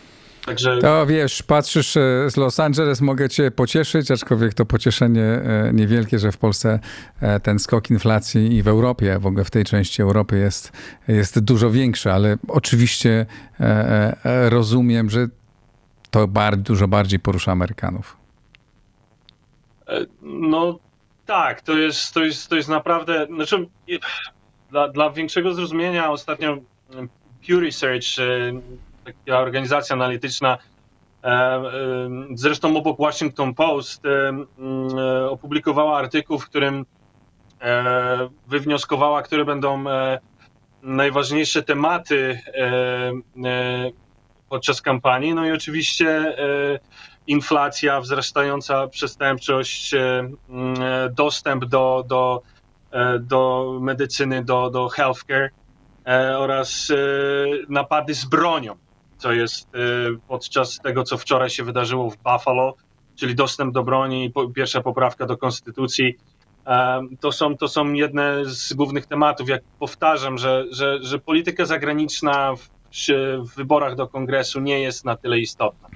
Także... 0.47 0.79
To 0.79 1.07
wiesz, 1.07 1.43
patrzysz 1.43 1.97
e, 1.97 2.31
z 2.31 2.37
Los 2.37 2.61
Angeles, 2.61 3.01
mogę 3.01 3.29
cię 3.29 3.51
pocieszyć, 3.51 4.11
aczkolwiek 4.11 4.55
to 4.55 4.67
pocieszenie 4.67 5.23
e, 5.23 5.71
niewielkie, 5.73 6.19
że 6.19 6.33
w 6.33 6.39
Polsce 6.39 6.81
e, 7.21 7.41
ten 7.41 7.59
skok 7.59 7.91
inflacji 7.91 8.57
i 8.57 8.63
w 8.63 8.69
Europie, 8.69 9.19
w 9.19 9.27
ogóle 9.27 9.45
w 9.45 9.51
tej 9.51 9.65
części 9.65 10.03
Europy 10.03 10.39
jest, 10.39 10.73
jest 11.09 11.41
dużo 11.41 11.71
większy, 11.71 12.13
ale 12.13 12.37
oczywiście 12.49 13.27
rozumiem, 14.25 15.11
że 15.11 15.29
to 16.11 16.29
bar, 16.29 16.57
dużo 16.57 16.89
bardziej 16.89 17.21
porusza 17.21 17.53
Amerykanów. 17.53 18.17
No 20.23 20.79
tak, 21.27 21.63
to 21.63 21.79
jest, 21.79 22.15
to 22.15 22.25
jest, 22.25 22.49
to 22.49 22.57
jest 22.57 22.69
naprawdę, 22.69 23.27
znaczy 23.27 23.69
dla, 24.71 24.89
dla 24.89 25.11
większego 25.11 25.55
zrozumienia 25.55 26.11
ostatnio 26.11 26.59
Pew 27.47 27.63
Research 27.63 28.07
taka 29.05 29.39
organizacja 29.39 29.95
analityczna, 29.95 30.59
e, 31.25 31.29
e, 31.29 31.63
zresztą 32.35 32.77
obok 32.77 32.99
Washington 32.99 33.55
Post, 33.55 34.03
e, 34.07 35.31
opublikowała 35.31 35.99
artykuł, 35.99 36.39
w 36.39 36.49
którym 36.49 36.87
wywnioskowała, 38.49 39.23
które 39.23 39.45
będą 39.45 39.85
najważniejsze 40.83 41.63
tematy 41.63 42.41
podczas 44.49 44.83
kampanii. 44.83 45.35
No 45.35 45.47
i 45.47 45.53
oczywiście 45.53 46.37
inflacja, 47.27 48.01
wzrastająca 48.01 48.89
przestępczość, 48.89 49.95
dostęp 51.11 51.65
do, 51.65 52.05
do, 52.07 52.43
do 53.21 53.73
medycyny, 53.81 54.45
do, 54.45 54.71
do 54.71 54.89
healthcare 54.89 55.51
oraz 56.37 56.93
napady 57.69 58.15
z 58.15 58.25
bronią 58.25 58.77
co 59.25 59.33
jest 59.33 59.75
y, 59.75 59.79
podczas 60.29 60.79
tego, 60.79 61.05
co 61.05 61.19
wczoraj 61.19 61.51
się 61.51 61.65
wydarzyło 61.65 62.11
w 62.11 62.17
Buffalo, 62.17 62.75
czyli 63.17 63.35
dostęp 63.35 63.75
do 63.75 63.85
broni, 63.85 64.33
pierwsza 64.55 64.81
poprawka 64.81 65.27
do 65.27 65.37
konstytucji. 65.37 66.17
To 67.21 67.33
są, 67.33 67.57
to 67.57 67.69
są 67.69 67.93
jedne 67.93 68.45
z 68.45 68.73
głównych 68.73 69.07
tematów. 69.07 69.49
Jak 69.49 69.63
powtarzam, 69.79 70.39
że, 70.39 70.65
że, 70.71 70.99
że 71.03 71.19
polityka 71.19 71.65
zagraniczna 71.65 72.55
w, 72.57 72.69
w 73.39 73.57
wyborach 73.57 73.97
do 73.97 74.09
kongresu 74.09 74.61
nie 74.61 74.81
jest 74.81 75.05
na 75.05 75.17
tyle 75.17 75.39
istotna. 75.39 75.89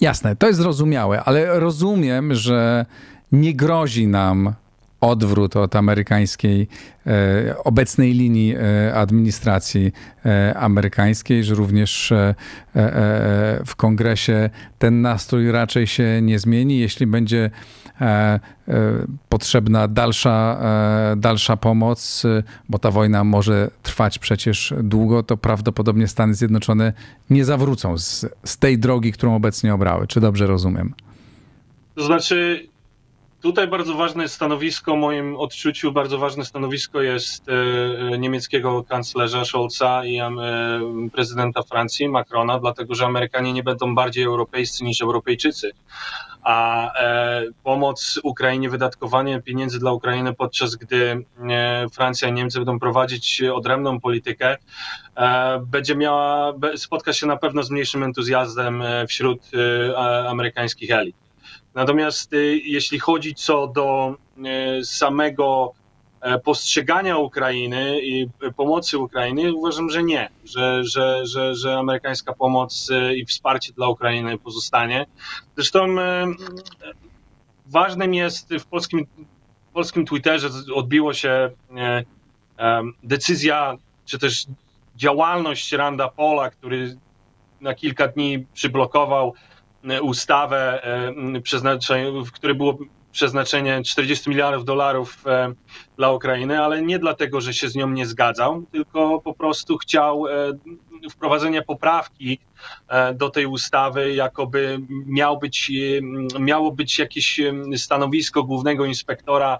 Jasne, 0.00 0.36
to 0.36 0.46
jest 0.46 0.58
zrozumiałe, 0.58 1.22
ale 1.24 1.60
rozumiem, 1.60 2.34
że 2.34 2.86
nie 3.32 3.54
grozi 3.54 4.06
nam 4.06 4.54
odwrót 5.00 5.56
od 5.56 5.76
amerykańskiej, 5.76 6.68
e, 7.06 7.54
obecnej 7.64 8.12
linii 8.12 8.54
e, 8.56 8.94
administracji 8.94 9.92
e, 10.26 10.54
amerykańskiej, 10.58 11.44
że 11.44 11.54
również 11.54 12.12
w 13.66 13.76
kongresie 13.76 14.50
ten 14.78 15.02
nastrój 15.02 15.52
raczej 15.52 15.86
się 15.86 16.20
nie 16.22 16.38
zmieni. 16.38 16.78
Jeśli 16.78 17.06
będzie 17.06 17.50
potrzebna 19.28 19.88
dalsza, 19.88 20.60
dalsza 21.16 21.56
pomoc, 21.56 22.22
bo 22.68 22.78
ta 22.78 22.90
wojna 22.90 23.24
może 23.24 23.70
trwać 23.82 24.18
przecież 24.18 24.74
długo, 24.82 25.22
to 25.22 25.36
prawdopodobnie 25.36 26.08
Stany 26.08 26.34
Zjednoczone 26.34 26.92
nie 27.30 27.44
zawrócą 27.44 27.98
z, 27.98 28.26
z 28.44 28.58
tej 28.58 28.78
drogi, 28.78 29.12
którą 29.12 29.36
obecnie 29.36 29.74
obrały. 29.74 30.06
Czy 30.06 30.20
dobrze 30.20 30.46
rozumiem? 30.46 30.94
To 31.94 32.04
znaczy, 32.04 32.68
Tutaj 33.42 33.68
bardzo 33.68 33.94
ważne 33.94 34.28
stanowisko, 34.28 34.94
w 34.94 34.98
moim 34.98 35.36
odczuciu, 35.36 35.92
bardzo 35.92 36.18
ważne 36.18 36.44
stanowisko 36.44 37.02
jest 37.02 37.48
e, 37.48 37.52
e, 37.52 38.18
niemieckiego 38.18 38.84
kanclerza 38.84 39.44
Scholza 39.44 40.04
i 40.04 40.18
e, 40.18 40.30
prezydenta 41.12 41.62
Francji 41.62 42.08
Macrona, 42.08 42.58
dlatego 42.58 42.94
że 42.94 43.06
Amerykanie 43.06 43.52
nie 43.52 43.62
będą 43.62 43.94
bardziej 43.94 44.24
europejscy 44.24 44.84
niż 44.84 45.02
Europejczycy. 45.02 45.70
A 46.42 46.90
pomoc 47.62 48.20
Ukrainie, 48.22 48.70
wydatkowanie 48.70 49.42
pieniędzy 49.42 49.78
dla 49.78 49.92
Ukrainy, 49.92 50.34
podczas 50.34 50.76
gdy 50.76 51.24
Francja 51.92 52.28
i 52.28 52.32
Niemcy 52.32 52.58
będą 52.58 52.78
prowadzić 52.78 53.42
odrębną 53.42 54.00
politykę, 54.00 54.56
będzie 55.60 55.96
miała, 55.96 56.52
spotka 56.76 57.12
się 57.12 57.26
na 57.26 57.36
pewno 57.36 57.62
z 57.62 57.70
mniejszym 57.70 58.02
entuzjazmem 58.02 58.82
wśród 59.08 59.40
amerykańskich 60.26 60.90
elit. 60.90 61.25
Natomiast 61.76 62.32
y, 62.32 62.60
jeśli 62.64 62.98
chodzi 62.98 63.34
co 63.34 63.66
do 63.66 64.16
y, 64.80 64.84
samego 64.84 65.72
e, 66.20 66.38
postrzegania 66.38 67.16
Ukrainy 67.16 68.00
i 68.02 68.28
pomocy 68.56 68.98
Ukrainy, 68.98 69.54
uważam, 69.54 69.90
że 69.90 70.02
nie, 70.02 70.28
że, 70.44 70.84
że, 70.84 71.26
że, 71.26 71.54
że 71.54 71.78
amerykańska 71.78 72.32
pomoc 72.32 72.90
y, 72.90 73.16
i 73.16 73.26
wsparcie 73.26 73.72
dla 73.72 73.88
Ukrainy 73.88 74.38
pozostanie. 74.38 75.06
Zresztą 75.56 75.86
ważnym 77.66 78.14
jest 78.14 78.54
w 78.54 78.66
polskim, 78.66 79.06
w 79.70 79.72
polskim 79.72 80.06
Twitterze 80.06 80.48
odbiło 80.74 81.14
się 81.14 81.50
decyzja, 83.02 83.76
czy 84.04 84.18
też 84.18 84.46
działalność 84.96 85.72
Randa 85.72 86.08
Pola, 86.08 86.50
który 86.50 86.96
na 87.60 87.74
kilka 87.74 88.08
dni 88.08 88.46
przyblokował 88.54 89.34
ustawę, 90.02 90.84
e, 90.84 92.24
w 92.24 92.32
której 92.32 92.56
było 92.56 92.78
przeznaczenie 93.12 93.82
40 93.82 94.30
miliardów 94.30 94.64
dolarów 94.64 95.26
e, 95.26 95.52
dla 95.96 96.12
Ukrainy, 96.12 96.62
ale 96.62 96.82
nie 96.82 96.98
dlatego, 96.98 97.40
że 97.40 97.54
się 97.54 97.68
z 97.68 97.74
nią 97.74 97.90
nie 97.90 98.06
zgadzał, 98.06 98.64
tylko 98.72 99.20
po 99.20 99.34
prostu 99.34 99.78
chciał 99.78 100.26
e, 100.26 100.30
wprowadzenia 101.10 101.62
poprawki 101.62 102.38
do 103.14 103.30
tej 103.30 103.46
ustawy, 103.46 104.14
jakoby 104.14 104.78
miał 104.88 105.38
być, 105.38 105.72
miało 106.38 106.72
być 106.72 106.98
jakieś 106.98 107.40
stanowisko 107.76 108.42
głównego 108.42 108.84
inspektora, 108.84 109.58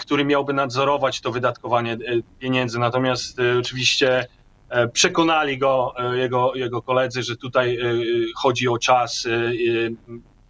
który 0.00 0.24
miałby 0.24 0.52
nadzorować 0.52 1.20
to 1.20 1.32
wydatkowanie 1.32 1.98
pieniędzy. 2.38 2.78
Natomiast 2.78 3.38
oczywiście 3.60 4.26
Przekonali 4.92 5.58
go 5.58 5.94
jego, 6.14 6.54
jego 6.54 6.82
koledzy, 6.82 7.22
że 7.22 7.36
tutaj 7.36 7.78
chodzi 8.36 8.68
o 8.68 8.78
czas, 8.78 9.28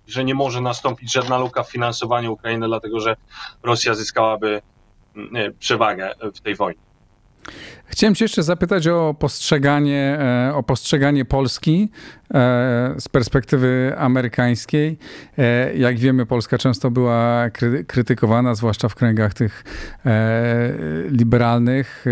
że 0.08 0.24
nie 0.24 0.34
może 0.34 0.60
nastąpić 0.60 1.12
żadna 1.12 1.38
luka 1.38 1.62
w 1.62 1.70
finansowaniu 1.70 2.32
Ukrainy, 2.32 2.66
dlatego 2.66 3.00
że 3.00 3.16
Rosja 3.62 3.94
zyskałaby 3.94 4.62
przewagę 5.58 6.14
w 6.34 6.40
tej 6.40 6.54
wojnie. 6.54 6.83
Chciałem 7.86 8.14
Cię 8.14 8.24
jeszcze 8.24 8.42
zapytać 8.42 8.88
o 8.88 9.14
postrzeganie, 9.18 10.18
e, 10.48 10.54
o 10.54 10.62
postrzeganie 10.62 11.24
Polski 11.24 11.90
e, 12.34 12.94
z 12.98 13.08
perspektywy 13.08 13.94
amerykańskiej. 13.98 14.98
E, 15.38 15.74
jak 15.74 15.98
wiemy, 15.98 16.26
Polska 16.26 16.58
często 16.58 16.90
była 16.90 17.50
krytykowana, 17.86 18.54
zwłaszcza 18.54 18.88
w 18.88 18.94
kręgach 18.94 19.34
tych 19.34 19.64
liberalnych 21.10 22.04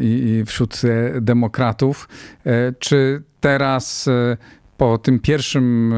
i 0.00 0.42
wśród 0.46 0.80
demokratów. 1.20 2.08
Czy 2.78 3.22
teraz 3.40 4.08
po 4.80 4.98
tym 4.98 5.18
pierwszym 5.18 5.92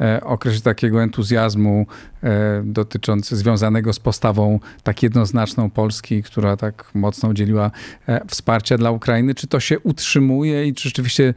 e, 0.00 0.20
okresie 0.24 0.60
takiego 0.60 1.02
entuzjazmu 1.02 1.86
e, 2.22 2.62
dotyczący, 2.64 3.36
związanego 3.36 3.92
z 3.92 3.98
postawą 3.98 4.60
tak 4.82 5.02
jednoznaczną 5.02 5.70
Polski, 5.70 6.22
która 6.22 6.56
tak 6.56 6.90
mocno 6.94 7.28
udzieliła 7.28 7.70
e, 8.08 8.26
wsparcia 8.28 8.78
dla 8.78 8.90
Ukrainy, 8.90 9.34
czy 9.34 9.46
to 9.46 9.60
się 9.60 9.78
utrzymuje 9.78 10.66
i 10.66 10.74
czy 10.74 10.88
rzeczywiście 10.88 11.34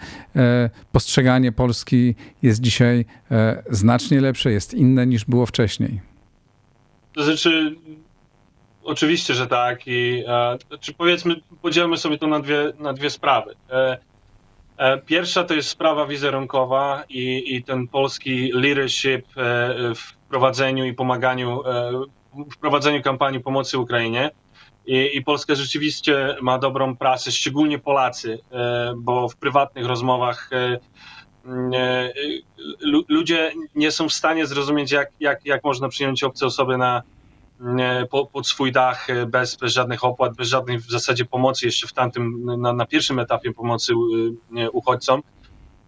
postrzeganie 0.91 1.51
Polski 1.51 2.15
jest 2.41 2.61
dzisiaj 2.61 3.05
znacznie 3.69 4.21
lepsze, 4.21 4.51
jest 4.51 4.73
inne 4.73 5.07
niż 5.07 5.25
było 5.25 5.45
wcześniej? 5.45 6.01
To 7.13 7.23
znaczy, 7.23 7.75
oczywiście, 8.83 9.33
że 9.33 9.47
tak 9.47 9.87
i 9.87 10.23
czy 10.79 10.93
powiedzmy, 10.93 11.35
podzielmy 11.61 11.97
sobie 11.97 12.17
to 12.17 12.27
na 12.27 12.39
dwie, 12.39 12.73
na 12.79 12.93
dwie 12.93 13.09
sprawy. 13.09 13.55
E, 14.79 14.97
pierwsza 14.97 15.43
to 15.43 15.53
jest 15.53 15.69
sprawa 15.69 16.05
wizerunkowa 16.05 17.03
i, 17.09 17.55
i 17.55 17.63
ten 17.63 17.87
polski 17.87 18.51
leadership 18.53 19.25
e, 19.37 19.95
w 19.95 20.13
prowadzeniu 20.29 20.85
i 20.85 20.93
pomaganiu, 20.93 21.61
e, 21.65 21.91
w 22.51 22.57
prowadzeniu 22.57 23.01
kampanii 23.01 23.39
pomocy 23.39 23.77
Ukrainie. 23.77 24.31
I, 24.85 25.09
I, 25.13 25.23
Polska 25.23 25.55
rzeczywiście 25.55 26.35
ma 26.41 26.59
dobrą 26.59 26.95
prasę, 26.95 27.31
szczególnie 27.31 27.79
Polacy, 27.79 28.39
bo 28.97 29.29
w 29.29 29.35
prywatnych 29.35 29.85
rozmowach 29.85 30.49
ludzie 33.09 33.51
nie 33.75 33.91
są 33.91 34.09
w 34.09 34.13
stanie 34.13 34.45
zrozumieć, 34.45 34.91
jak, 34.91 35.11
jak, 35.19 35.45
jak 35.45 35.63
można 35.63 35.89
przyjąć 35.89 36.23
obce 36.23 36.45
osoby 36.45 36.77
na, 36.77 37.03
pod 38.33 38.47
swój 38.47 38.71
dach 38.71 39.09
e, 39.09 39.25
bez, 39.25 39.55
bez 39.55 39.73
żadnych 39.73 40.03
opłat, 40.03 40.35
bez 40.35 40.47
żadnej 40.47 40.79
w 40.79 40.91
zasadzie 40.91 41.25
pomocy 41.25 41.65
jeszcze 41.65 41.87
w 41.87 41.93
tamtym, 41.93 42.45
na, 42.61 42.73
na 42.73 42.85
pierwszym 42.85 43.19
etapie 43.19 43.53
pomocy 43.53 43.93
e, 44.57 44.69
uchodźcom, 44.71 45.21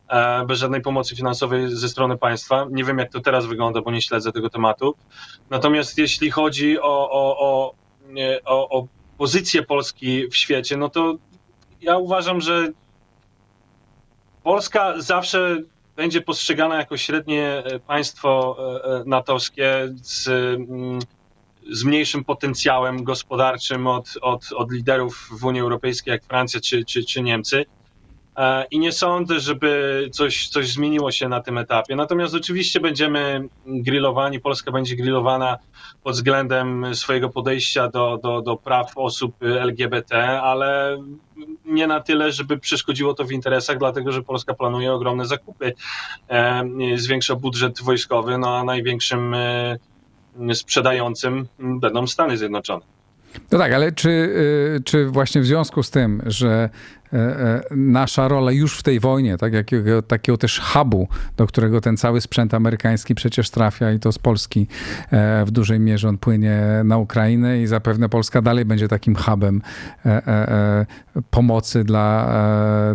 e, 0.08 0.46
bez 0.46 0.60
żadnej 0.60 0.82
pomocy 0.82 1.16
finansowej 1.16 1.76
ze 1.76 1.90
strony 1.90 2.18
państwa. 2.18 2.66
Nie 2.72 2.84
wiem, 2.84 2.98
jak 2.98 3.12
to 3.12 3.20
teraz 3.20 3.46
wygląda, 3.46 3.82
bo 3.82 3.92
nie 3.92 4.02
śledzę 4.02 4.32
tego 4.32 4.50
tematu. 4.50 4.96
Natomiast 5.50 5.98
jeśli 5.98 6.32
chodzi 6.32 6.80
o, 6.80 7.12
o, 7.12 7.38
o, 7.40 7.76
o, 8.46 8.80
o 8.80 8.88
pozycję 9.18 9.64
Polski 9.64 10.28
w 10.28 10.36
świecie, 10.36 10.78
no 10.78 10.90
to 10.90 11.16
ja 11.82 11.98
uważam, 11.98 12.42
że 12.42 12.68
Polska 14.44 14.94
zawsze 14.98 15.58
będzie 15.96 16.22
postrzegana 16.22 16.76
jako 16.76 16.98
średnie 16.98 17.64
państwo 17.88 18.58
natowskie 19.06 19.94
z 20.02 20.28
mm, 20.28 21.00
z 21.72 21.84
mniejszym 21.84 22.24
potencjałem 22.24 23.04
gospodarczym 23.04 23.88
od, 23.88 24.18
od, 24.22 24.52
od 24.56 24.72
liderów 24.72 25.30
w 25.40 25.46
Unii 25.46 25.62
Europejskiej, 25.62 26.12
jak 26.12 26.24
Francja 26.24 26.60
czy, 26.60 26.86
czy, 26.86 27.06
czy 27.06 27.22
Niemcy. 27.22 27.66
E, 28.38 28.66
I 28.72 28.80
nie 28.80 28.92
sądzę, 28.92 29.40
żeby 29.40 30.10
coś, 30.12 30.48
coś 30.48 30.70
zmieniło 30.70 31.12
się 31.12 31.30
na 31.30 31.42
tym 31.42 31.58
etapie. 31.58 31.96
Natomiast 31.96 32.36
oczywiście 32.36 32.80
będziemy 32.80 33.48
grillowani, 33.66 34.40
Polska 34.40 34.72
będzie 34.72 34.96
grillowana 34.96 35.58
pod 36.04 36.14
względem 36.14 36.96
swojego 36.96 37.30
podejścia 37.30 37.90
do, 37.90 38.20
do, 38.24 38.42
do 38.42 38.56
praw 38.56 38.92
osób 38.96 39.36
LGBT, 39.44 40.42
ale 40.42 40.98
nie 41.66 41.88
na 41.88 42.00
tyle, 42.00 42.32
żeby 42.32 42.58
przeszkodziło 42.58 43.14
to 43.14 43.26
w 43.26 43.32
interesach, 43.32 43.78
dlatego 43.78 44.12
że 44.12 44.24
Polska 44.24 44.54
planuje 44.54 44.94
ogromne 44.94 45.26
zakupy, 45.26 45.74
e, 46.30 46.64
zwiększa 46.96 47.36
budżet 47.36 47.82
wojskowy, 47.82 48.38
no 48.38 48.58
a 48.58 48.64
największym 48.64 49.34
e, 49.34 49.78
sprzedającym 50.54 51.48
będą 51.60 52.08
Stany 52.08 52.38
Zjednoczone. 52.38 52.86
No 53.52 53.58
tak, 53.58 53.74
ale 53.74 53.92
czy, 53.92 54.10
y, 54.10 54.82
czy 54.86 55.06
właśnie 55.06 55.42
w 55.42 55.46
związku 55.46 55.84
z 55.84 55.92
tym, 55.92 56.22
że 56.26 56.70
e, 57.14 57.18
e, 57.18 57.64
nasza 57.76 58.28
rola 58.28 58.52
już 58.52 58.78
w 58.80 58.84
tej 58.84 59.00
wojnie, 59.00 59.38
tak, 59.38 59.54
jakiego, 59.54 60.02
takiego 60.02 60.38
też 60.38 60.60
hubu, 60.60 61.08
do 61.38 61.48
którego 61.48 61.82
ten 61.82 61.98
cały 61.98 62.22
sprzęt 62.22 62.54
amerykański 62.54 63.16
przecież 63.16 63.50
trafia 63.50 63.92
i 63.92 64.00
to 64.00 64.12
z 64.12 64.20
Polski 64.20 64.68
e, 65.12 65.46
w 65.46 65.52
dużej 65.52 65.80
mierze 65.80 66.10
on 66.10 66.18
płynie 66.18 66.62
na 66.84 66.98
Ukrainę 66.98 67.62
i 67.62 67.68
zapewne 67.68 68.10
Polska 68.10 68.42
dalej 68.42 68.66
będzie 68.66 68.88
takim 68.88 69.16
hubem 69.16 69.62
pomocy 71.30 71.84
dla, 71.84 72.34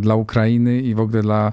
dla 0.01 0.15
Ukrainy 0.15 0.81
i 0.81 0.95
w 0.95 1.01
ogóle 1.01 1.23
dla, 1.23 1.53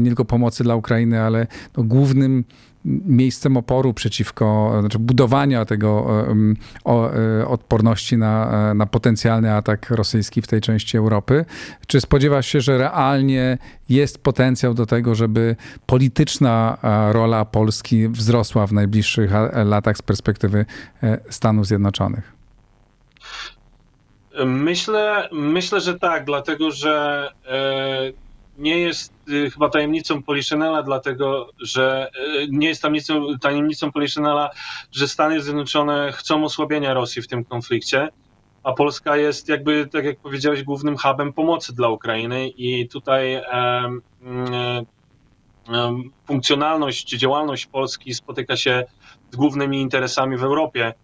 nie 0.00 0.06
tylko 0.06 0.24
pomocy 0.24 0.64
dla 0.64 0.74
Ukrainy, 0.74 1.20
ale 1.20 1.46
no 1.76 1.84
głównym 1.84 2.44
miejscem 2.84 3.56
oporu 3.56 3.94
przeciwko, 3.94 4.76
znaczy 4.80 4.98
budowania 4.98 5.64
tego 5.64 6.06
e, 6.86 7.48
odporności 7.48 8.16
na, 8.16 8.70
e, 8.70 8.74
na 8.74 8.86
potencjalny 8.86 9.54
atak 9.54 9.90
rosyjski 9.90 10.42
w 10.42 10.46
tej 10.46 10.60
części 10.60 10.96
Europy. 10.96 11.44
Czy 11.86 12.00
spodziewasz 12.00 12.46
się, 12.46 12.60
że 12.60 12.78
realnie 12.78 13.58
jest 13.88 14.22
potencjał 14.22 14.74
do 14.74 14.86
tego, 14.86 15.14
żeby 15.14 15.56
polityczna 15.86 16.78
e, 16.82 17.12
rola 17.12 17.44
Polski 17.44 18.08
wzrosła 18.08 18.66
w 18.66 18.72
najbliższych 18.72 19.30
latach 19.64 19.96
z 19.96 20.02
perspektywy 20.02 20.66
Stanów 21.30 21.66
Zjednoczonych? 21.66 22.32
Myślę, 24.46 25.28
myślę, 25.32 25.80
że 25.80 25.98
tak, 25.98 26.24
dlatego 26.24 26.70
że 26.70 27.28
nie 28.62 28.78
jest 28.78 29.14
y, 29.28 29.50
chyba 29.50 29.68
tajemnicą 29.68 30.22
Poliszynela, 30.22 30.82
dlatego 30.82 31.50
że 31.60 32.10
y, 32.42 32.46
nie 32.50 32.68
jest 32.68 32.82
tajemnicą, 32.82 33.38
tajemnicą 33.40 33.92
Poliszynela, 33.92 34.50
że 34.92 35.08
Stany 35.08 35.40
Zjednoczone 35.40 36.12
chcą 36.12 36.44
osłabienia 36.44 36.94
Rosji 36.94 37.22
w 37.22 37.28
tym 37.28 37.44
konflikcie, 37.44 38.08
a 38.62 38.72
Polska 38.72 39.16
jest 39.16 39.48
jakby, 39.48 39.86
tak 39.86 40.04
jak 40.04 40.18
powiedziałeś, 40.18 40.62
głównym 40.62 40.96
hubem 40.96 41.32
pomocy 41.32 41.74
dla 41.74 41.88
Ukrainy 41.88 42.48
i 42.48 42.88
tutaj 42.88 43.42
um, 43.52 44.02
um, 45.68 46.10
funkcjonalność, 46.26 47.10
działalność 47.10 47.66
Polski 47.66 48.14
spotyka 48.14 48.56
się 48.56 48.84
z 49.30 49.36
głównymi 49.36 49.80
interesami 49.80 50.36
w 50.36 50.44
Europie 50.44 50.94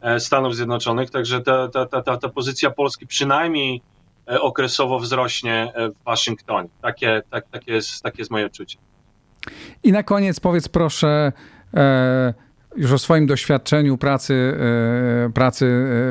e, 0.00 0.20
Stanów 0.20 0.56
Zjednoczonych, 0.56 1.10
także 1.10 1.40
ta, 1.40 1.68
ta, 1.68 1.86
ta, 1.86 2.02
ta, 2.02 2.16
ta 2.16 2.28
pozycja 2.28 2.70
Polski 2.70 3.06
przynajmniej 3.06 3.82
E, 3.82 3.95
okresowo 4.26 4.98
wzrośnie 4.98 5.72
e, 5.74 5.88
w 5.88 6.04
Waszyngtonie. 6.04 6.68
Takie, 6.82 7.22
tak, 7.30 7.48
takie, 7.50 7.72
jest, 7.72 8.02
takie 8.02 8.18
jest 8.18 8.30
moje 8.30 8.46
odczucie. 8.46 8.78
I 9.82 9.92
na 9.92 10.02
koniec 10.02 10.40
powiedz 10.40 10.68
proszę 10.68 11.32
e, 11.74 12.34
już 12.76 12.92
o 12.92 12.98
swoim 12.98 13.26
doświadczeniu 13.26 13.98
pracy, 13.98 14.58
pracy 15.34 15.64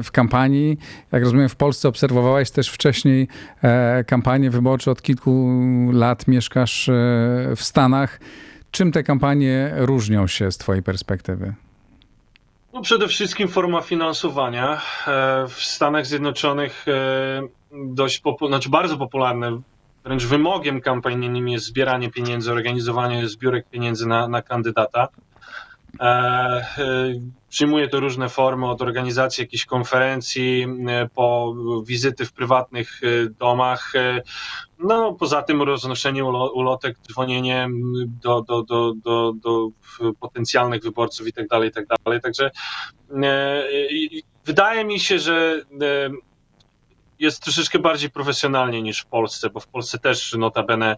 w 0.03 0.11
kampanii. 0.11 0.77
Jak 1.11 1.23
rozumiem, 1.23 1.49
w 1.49 1.55
Polsce 1.55 1.87
obserwowałeś 1.87 2.51
też 2.51 2.69
wcześniej 2.69 3.27
kampanię 4.07 4.49
wyborcze. 4.49 4.91
Od 4.91 5.01
kilku 5.01 5.51
lat 5.93 6.27
mieszkasz 6.27 6.89
w 7.55 7.59
Stanach. 7.63 8.19
Czym 8.71 8.91
te 8.91 9.03
kampanie 9.03 9.73
różnią 9.75 10.27
się 10.27 10.51
z 10.51 10.57
Twojej 10.57 10.83
perspektywy? 10.83 11.53
No 12.73 12.81
przede 12.81 13.07
wszystkim 13.07 13.47
forma 13.47 13.81
finansowania. 13.81 14.81
W 15.47 15.63
Stanach 15.63 16.05
Zjednoczonych 16.05 16.85
dość 17.75 18.21
popu- 18.21 18.47
znaczy 18.47 18.69
bardzo 18.69 18.97
popularne, 18.97 19.61
wręcz 20.03 20.25
wymogiem 20.25 20.81
kampanijnym 20.81 21.49
jest 21.49 21.65
zbieranie 21.65 22.11
pieniędzy, 22.11 22.51
organizowanie 22.51 23.27
zbiórek 23.27 23.69
pieniędzy 23.69 24.07
na, 24.07 24.27
na 24.27 24.41
kandydata. 24.41 25.07
E, 25.99 26.05
e, 26.05 26.65
przyjmuje 27.49 27.87
to 27.87 27.99
różne 27.99 28.29
formy, 28.29 28.69
od 28.69 28.81
organizacji 28.81 29.41
jakichś 29.41 29.65
konferencji, 29.65 30.67
e, 30.87 31.09
po 31.15 31.55
wizyty 31.85 32.25
w 32.25 32.33
prywatnych 32.33 33.01
e, 33.03 33.29
domach. 33.29 33.93
No, 34.79 35.13
poza 35.13 35.41
tym 35.41 35.61
roznoszenie 35.61 36.25
ulotek, 36.25 36.97
dzwonienie 37.11 37.67
do, 38.21 38.41
do, 38.41 38.63
do, 38.63 38.93
do, 39.03 39.33
do 39.43 39.69
potencjalnych 40.19 40.83
wyborców 40.83 41.27
i 41.27 41.33
tak 41.33 41.47
dalej, 41.47 41.69
i 41.69 41.71
tak. 41.71 41.85
Także 42.21 42.51
wydaje 44.45 44.85
mi 44.85 44.99
się, 44.99 45.19
że 45.19 45.61
jest 47.19 47.43
troszeczkę 47.43 47.79
bardziej 47.79 48.09
profesjonalnie 48.09 48.81
niż 48.81 49.01
w 49.01 49.05
Polsce, 49.05 49.49
bo 49.49 49.59
w 49.59 49.67
Polsce 49.67 49.99
też 49.99 50.33
notabene 50.33 50.97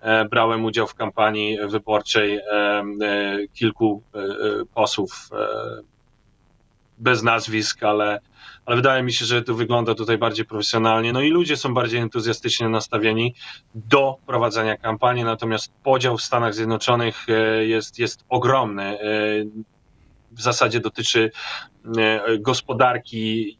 e, 0.00 0.24
brałem 0.24 0.64
udział 0.64 0.86
w 0.86 0.94
kampanii 0.94 1.58
wyborczej 1.68 2.36
e, 2.36 2.42
e, 2.52 3.38
kilku 3.54 4.02
posłów 4.74 5.30
bez 6.98 7.22
nazwisk, 7.22 7.82
ale, 7.82 8.20
ale 8.66 8.76
wydaje 8.76 9.02
mi 9.02 9.12
się, 9.12 9.24
że 9.24 9.42
to 9.42 9.54
wygląda 9.54 9.94
tutaj 9.94 10.18
bardziej 10.18 10.44
profesjonalnie. 10.44 11.12
No 11.12 11.20
i 11.20 11.30
ludzie 11.30 11.56
są 11.56 11.74
bardziej 11.74 12.00
entuzjastycznie 12.00 12.68
nastawieni 12.68 13.34
do 13.74 14.16
prowadzenia 14.26 14.76
kampanii, 14.76 15.24
natomiast 15.24 15.72
podział 15.82 16.18
w 16.18 16.22
Stanach 16.22 16.54
Zjednoczonych 16.54 17.26
jest, 17.60 17.98
jest 17.98 18.24
ogromny. 18.28 18.98
W 20.32 20.42
zasadzie 20.42 20.80
dotyczy 20.80 21.30
gospodarki 22.40 23.58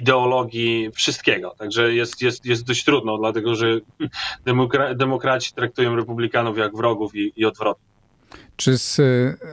ideologii, 0.00 0.90
wszystkiego. 0.94 1.54
Także 1.58 1.94
jest, 1.94 2.22
jest, 2.22 2.46
jest 2.46 2.64
dość 2.64 2.84
trudno, 2.84 3.18
dlatego 3.18 3.54
że 3.54 3.66
demokra 4.44 4.94
demokraci 4.94 5.54
traktują 5.54 5.96
republikanów 5.96 6.58
jak 6.58 6.76
wrogów 6.76 7.14
i, 7.14 7.32
i 7.36 7.44
odwrotnie. 7.44 7.90
Czy 8.56 8.78
z, 8.78 9.00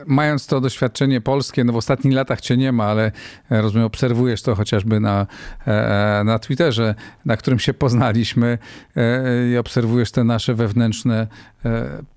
mając 0.06 0.46
to 0.46 0.60
doświadczenie 0.60 1.20
polskie, 1.20 1.64
no 1.64 1.72
w 1.72 1.76
ostatnich 1.76 2.14
latach 2.14 2.40
cię 2.40 2.56
nie 2.56 2.72
ma, 2.72 2.84
ale 2.84 3.12
e, 3.50 3.62
rozumiem, 3.62 3.86
obserwujesz 3.86 4.42
to 4.42 4.54
chociażby 4.54 5.00
na, 5.00 5.26
e, 5.66 6.22
na 6.24 6.38
Twitterze, 6.38 6.94
na 7.24 7.36
którym 7.36 7.58
się 7.58 7.74
poznaliśmy 7.74 8.58
e, 8.96 9.48
i 9.52 9.56
obserwujesz 9.56 10.12
te 10.12 10.24
nasze 10.24 10.54
wewnętrzne 10.54 11.26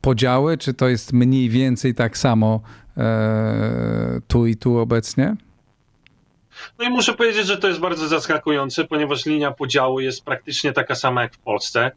podziały, 0.01 0.57
czy 0.57 0.73
to 0.73 0.89
jest 0.89 1.13
mniej 1.13 1.49
więcej 1.49 1.95
tak 1.95 2.17
samo 2.17 2.61
tu 4.27 4.47
i 4.47 4.55
tu 4.55 4.77
obecnie? 4.77 5.35
No 6.79 6.85
i 6.85 6.89
muszę 6.89 7.13
powiedzieć, 7.13 7.47
że 7.47 7.57
to 7.57 7.67
jest 7.67 7.79
bardzo 7.79 8.07
zaskakujące, 8.07 8.83
ponieważ 8.85 9.25
linia 9.25 9.51
podziału 9.51 9.99
jest 9.99 10.25
praktycznie 10.25 10.73
taka 10.73 10.95
sama 10.95 11.21
jak 11.21 11.33
w 11.33 11.39
Polsce. 11.39 11.91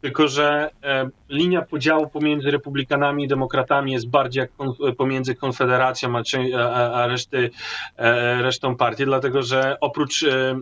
Tylko, 0.00 0.28
że 0.28 0.70
e, 0.82 1.08
linia 1.28 1.62
podziału 1.62 2.08
pomiędzy 2.08 2.50
republikanami 2.50 3.24
i 3.24 3.28
demokratami 3.28 3.92
jest 3.92 4.08
bardziej 4.08 4.40
jak 4.40 4.50
pomiędzy 4.96 5.34
Konfederacją 5.34 6.12
a, 6.58 7.06
reszty, 7.06 7.50
e, 7.96 8.42
resztą 8.42 8.76
partii, 8.76 9.04
dlatego 9.04 9.42
że 9.42 9.76
oprócz 9.80 10.22
e, 10.22 10.56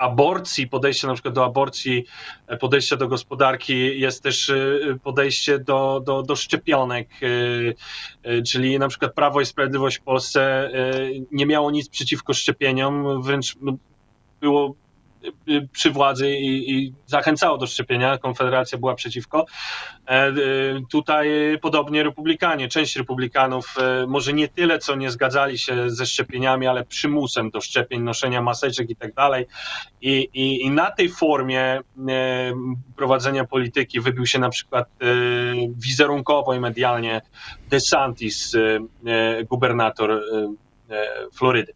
aborcji, 0.00 0.68
podejście 0.68 1.06
na 1.06 1.14
przykład 1.14 1.34
do 1.34 1.44
aborcji, 1.44 2.04
e, 2.46 2.56
podejście 2.56 2.96
do 2.96 3.08
gospodarki, 3.08 4.00
jest 4.00 4.22
też 4.22 4.50
e, 4.50 4.78
podejście 5.02 5.58
do, 5.58 6.02
do, 6.04 6.22
do 6.22 6.36
szczepionek, 6.36 7.08
e, 8.22 8.42
czyli 8.42 8.78
na 8.78 8.88
przykład 8.88 9.14
Prawo 9.14 9.40
i 9.40 9.46
Sprawiedliwość 9.46 9.98
w 9.98 10.02
Polsce 10.02 10.70
nie 11.32 11.46
miało 11.46 11.70
nic 11.70 11.88
przeciwko 11.88 12.34
szczepieniom, 12.34 13.22
wręcz 13.22 13.56
no, 13.60 13.72
było 14.40 14.74
przy 15.72 15.90
władzy 15.90 16.30
i, 16.30 16.72
i, 16.72 16.94
zachęcało 17.06 17.58
do 17.58 17.66
szczepienia, 17.66 18.18
Konfederacja 18.18 18.78
była 18.78 18.94
przeciwko. 18.94 19.46
E, 20.08 20.28
y, 20.28 20.82
tutaj 20.90 21.28
podobnie 21.62 22.02
republikanie, 22.02 22.68
część 22.68 22.96
republikanów 22.96 23.74
e, 23.78 24.06
może 24.06 24.32
nie 24.32 24.48
tyle, 24.48 24.78
co 24.78 24.96
nie 24.96 25.10
zgadzali 25.10 25.58
się 25.58 25.90
ze 25.90 26.06
szczepieniami, 26.06 26.66
ale 26.66 26.84
przymusem 26.84 27.50
do 27.50 27.60
szczepień, 27.60 28.02
noszenia 28.02 28.42
maseczek 28.42 28.90
i 28.90 28.96
tak 28.96 29.14
dalej. 29.14 29.46
I, 30.02 30.28
i 30.34 30.70
na 30.70 30.90
tej 30.90 31.08
formie 31.08 31.62
e, 31.62 31.82
prowadzenia 32.96 33.44
polityki 33.44 34.00
wybił 34.00 34.26
się 34.26 34.38
na 34.38 34.48
przykład 34.48 34.88
wizerunkowo 35.76 36.54
i 36.54 36.60
medialnie 36.60 37.22
DeSantis, 37.70 38.56
gubernator 39.50 40.22
Florydy. 41.32 41.72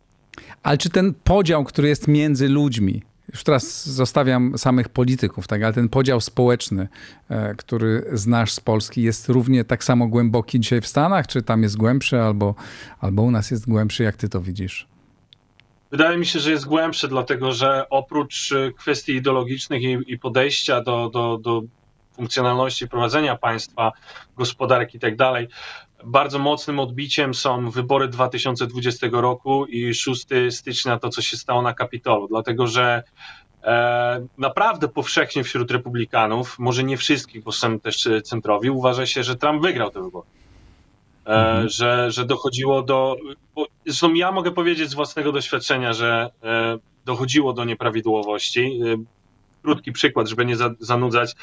Ale 0.63 0.79
czy 0.79 0.91
ten 0.91 1.15
podział, 1.15 1.65
który 1.65 1.89
jest 1.89 2.09
między 2.09 2.49
ludźmi, 2.49 3.03
już 3.33 3.45
teraz 3.45 3.89
zostawiam 3.89 4.59
samych 4.59 4.89
polityków, 4.89 5.47
tak, 5.47 5.63
ale 5.63 5.73
ten 5.73 5.89
podział 5.89 6.21
społeczny, 6.21 6.89
e, 7.29 7.55
który 7.55 8.05
znasz 8.13 8.53
z 8.53 8.61
Polski, 8.61 9.03
jest 9.03 9.29
równie 9.29 9.65
tak 9.65 9.85
samo 9.85 10.07
głęboki 10.07 10.61
dzisiaj 10.61 10.81
w 10.81 10.87
Stanach, 10.87 11.27
czy 11.27 11.43
tam 11.43 11.63
jest 11.63 11.77
głębszy, 11.77 12.21
albo, 12.21 12.55
albo 13.01 13.23
u 13.23 13.31
nas 13.31 13.51
jest 13.51 13.69
głębszy, 13.69 14.03
jak 14.03 14.17
ty 14.17 14.29
to 14.29 14.41
widzisz? 14.41 14.87
Wydaje 15.91 16.19
mi 16.19 16.27
się, 16.27 16.41
że 16.41 16.51
jest 16.51 16.67
głębszy, 16.67 17.09
dlatego 17.09 17.53
że 17.53 17.89
oprócz 17.91 18.53
e, 18.53 18.73
kwestii 18.73 19.15
ideologicznych 19.15 19.83
i, 19.83 19.99
i 20.07 20.19
podejścia 20.19 20.81
do, 20.81 21.09
do, 21.09 21.39
do 21.39 21.63
funkcjonalności 22.13 22.89
prowadzenia 22.89 23.37
państwa, 23.37 23.93
gospodarki 24.37 24.97
i 24.97 25.01
tak 25.01 25.17
dalej, 25.17 25.49
bardzo 26.07 26.39
mocnym 26.39 26.79
odbiciem 26.79 27.35
są 27.35 27.71
wybory 27.71 28.09
2020 28.09 29.07
roku 29.13 29.67
i 29.67 29.95
6 29.95 30.27
stycznia 30.51 30.99
to, 30.99 31.09
co 31.09 31.23
się 31.23 31.37
stało 31.37 31.63
na 31.63 31.75
Kapitolu, 31.75 32.29
dlatego 32.29 32.67
że 32.67 33.03
e, 33.63 34.27
naprawdę 34.39 34.89
powszechnie 34.89 35.45
wśród 35.45 35.71
republikanów, 35.71 36.59
może 36.59 36.85
nie 36.85 36.97
wszystkich, 36.97 37.43
bo 37.43 37.53
są 37.53 37.81
też 37.81 38.09
centrowi, 38.25 38.71
uważa 38.71 39.07
się, 39.07 39.23
że 39.23 39.37
Trump 39.37 39.63
wygrał 39.63 39.91
te 39.91 40.03
wybory. 40.03 40.27
E, 41.27 41.31
mhm. 41.31 41.69
że, 41.69 42.11
że 42.11 42.25
dochodziło 42.25 42.83
do. 42.83 43.17
Bo, 43.55 43.67
zresztą 43.87 44.15
ja 44.15 44.33
mogę 44.33 44.51
powiedzieć 44.51 44.91
z 44.91 44.95
własnego 44.95 45.33
doświadczenia, 45.33 45.93
że 45.93 46.31
e, 46.43 46.79
dochodziło 47.05 47.53
do 47.53 47.65
nieprawidłowości. 47.65 48.81
E, 48.93 49.05
krótki 49.63 49.93
przykład, 49.93 50.29
żeby 50.29 50.47
nie 50.47 50.57
za, 50.57 50.71
zanudzać. 50.81 51.35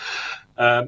E, 0.58 0.88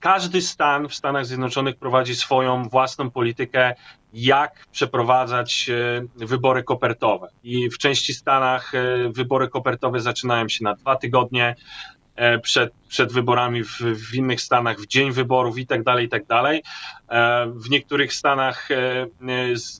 każdy 0.00 0.42
stan 0.42 0.88
w 0.88 0.94
Stanach 0.94 1.26
Zjednoczonych 1.26 1.76
prowadzi 1.76 2.14
swoją 2.14 2.68
własną 2.68 3.10
politykę, 3.10 3.74
jak 4.12 4.66
przeprowadzać 4.72 5.70
e, 5.70 6.26
wybory 6.26 6.62
kopertowe. 6.62 7.28
I 7.44 7.70
w 7.70 7.78
części 7.78 8.14
Stanach 8.14 8.74
e, 8.74 9.08
wybory 9.12 9.48
kopertowe 9.48 10.00
zaczynają 10.00 10.48
się 10.48 10.64
na 10.64 10.74
dwa 10.74 10.96
tygodnie 10.96 11.56
e, 12.16 12.38
przed, 12.38 12.72
przed 12.88 13.12
wyborami, 13.12 13.64
w, 13.64 13.80
w 13.80 14.14
innych 14.14 14.40
stanach 14.40 14.80
w 14.80 14.86
dzień 14.86 15.12
wyborów 15.12 15.58
i 15.58 15.66
tak 15.66 15.82
dalej, 15.82 16.08
tak 16.08 16.26
dalej. 16.26 16.62
W 17.46 17.70
niektórych 17.70 18.14
stanach 18.14 18.68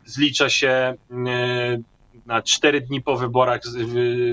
zlicza 0.05 0.49
się 0.49 0.95
na 2.27 2.43
cztery 2.43 2.81
dni 2.81 3.03
po 3.03 3.17
wyborach 3.17 3.61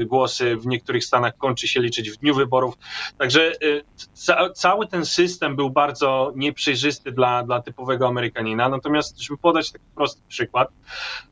głosy 0.05 0.57
w 0.57 0.67
niektórych 0.67 1.03
stanach 1.03 1.37
kończy 1.37 1.67
się 1.67 1.81
liczyć 1.81 2.11
w 2.11 2.17
dniu 2.17 2.35
wyborów. 2.35 2.77
Także 3.17 3.51
y, 3.63 3.83
ca 4.13 4.49
cały 4.49 4.87
ten 4.87 5.05
system 5.05 5.55
był 5.55 5.69
bardzo 5.69 6.31
nieprzejrzysty 6.35 7.11
dla, 7.11 7.43
dla 7.43 7.61
typowego 7.61 8.07
Amerykanina. 8.07 8.69
Natomiast, 8.69 9.19
żeby 9.19 9.37
podać 9.37 9.71
taki 9.71 9.85
prosty 9.95 10.21
przykład, 10.27 10.67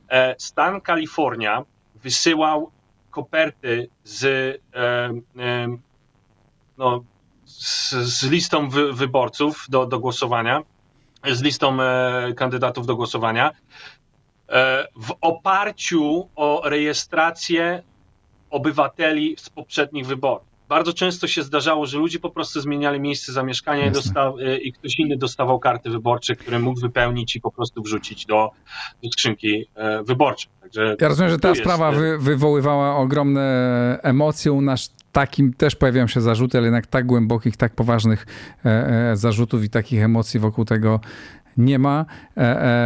e, 0.09 0.35
stan 0.37 0.81
Kalifornia 0.81 1.63
wysyłał 1.95 2.71
koperty 3.11 3.89
z, 4.03 4.23
e, 4.23 5.09
e, 5.43 5.77
no, 6.77 7.03
z, 7.45 8.23
listą 8.23 8.69
wy 8.69 8.93
wyborców 8.93 9.65
do, 9.69 9.85
do 9.85 9.99
głosowania, 9.99 10.61
z 11.31 11.41
listą 11.41 11.77
kandydatów 12.35 12.85
do 12.85 12.95
głosowania 12.95 13.51
w 14.95 15.13
oparciu 15.21 16.27
o 16.35 16.61
rejestrację 16.65 17.83
obywateli 18.49 19.35
z 19.39 19.49
poprzednich 19.49 20.07
wyborów. 20.07 20.51
Bardzo 20.69 20.93
często 20.93 21.27
się 21.27 21.43
zdarzało, 21.43 21.85
że 21.85 21.97
ludzie 21.97 22.19
po 22.19 22.29
prostu 22.29 22.61
zmieniali 22.61 22.99
miejsce 22.99 23.33
zamieszkania 23.33 23.85
i, 23.85 23.91
e, 24.45 24.57
i, 24.57 24.73
ktoś 24.73 24.99
inny 24.99 25.17
dostawał 25.17 25.59
karty 25.59 25.89
wyborcze, 25.89 26.35
które 26.35 26.59
mógł 26.59 26.79
wypełnić 26.79 27.35
i 27.35 27.41
po 27.41 27.51
prostu 27.51 27.81
wrzucić 27.81 28.25
do, 28.25 28.49
do 29.03 29.11
skrzynki 29.11 29.65
e, 29.75 30.03
wyborczej. 30.03 30.51
Także 30.61 30.95
ja 31.01 31.07
rozumiem, 31.07 31.31
że 31.31 31.39
ta 31.39 31.55
sprawa 31.55 31.91
wy, 31.91 32.17
wywoływała 32.17 32.95
ogromne 32.95 33.99
emocje 34.03 34.51
u 34.51 34.61
nas. 34.61 34.95
Takim 35.11 35.53
też 35.53 35.75
pojawiają 35.75 36.07
się 36.07 36.21
zarzuty, 36.21 36.57
ale 36.57 36.67
jednak 36.67 36.87
tak 36.87 37.05
głębokich, 37.05 37.57
tak 37.57 37.75
poważnych 37.75 38.25
zarzutów 39.13 39.63
i 39.63 39.69
takich 39.69 40.03
emocji 40.03 40.39
wokół 40.39 40.65
tego 40.65 40.99
nie 41.57 41.79
ma. 41.79 42.05
E, 42.37 42.41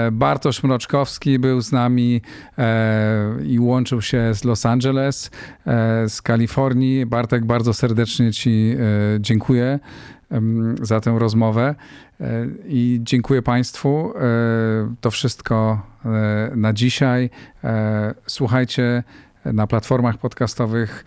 e, 0.08 0.12
Bartosz 0.12 0.64
Mroczkowski 0.64 1.40
był 1.40 1.62
z 1.62 1.72
nami 1.72 2.22
e, 2.58 3.36
i 3.46 3.60
łączył 3.60 4.02
się 4.02 4.34
z 4.34 4.44
Los 4.44 4.66
Angeles, 4.66 5.32
z 6.08 6.22
Kalifornii. 6.22 7.06
Bartek, 7.06 7.46
bardzo 7.46 7.74
serdecznie 7.74 8.34
Ci 8.34 8.76
dziękuję 9.20 9.80
za 10.82 11.02
tę 11.02 11.16
rozmowę 11.20 11.76
i 12.68 13.00
dziękuję 13.04 13.42
Państwu. 13.42 14.14
To 15.02 15.12
wszystko 15.12 15.82
na 16.56 16.74
dzisiaj. 16.74 17.30
Słuchajcie 18.28 19.04
na 19.46 19.68
platformach 19.68 20.18
podcastowych, 20.18 21.06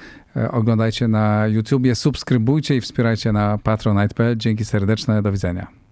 oglądajcie 0.50 1.08
na 1.08 1.46
YouTubie, 1.46 1.94
subskrybujcie 1.94 2.76
i 2.76 2.80
wspierajcie 2.80 3.32
na 3.32 3.58
patronite.pl. 3.58 4.36
Dzięki 4.36 4.64
serdeczne, 4.64 5.22
do 5.22 5.32
widzenia. 5.32 5.87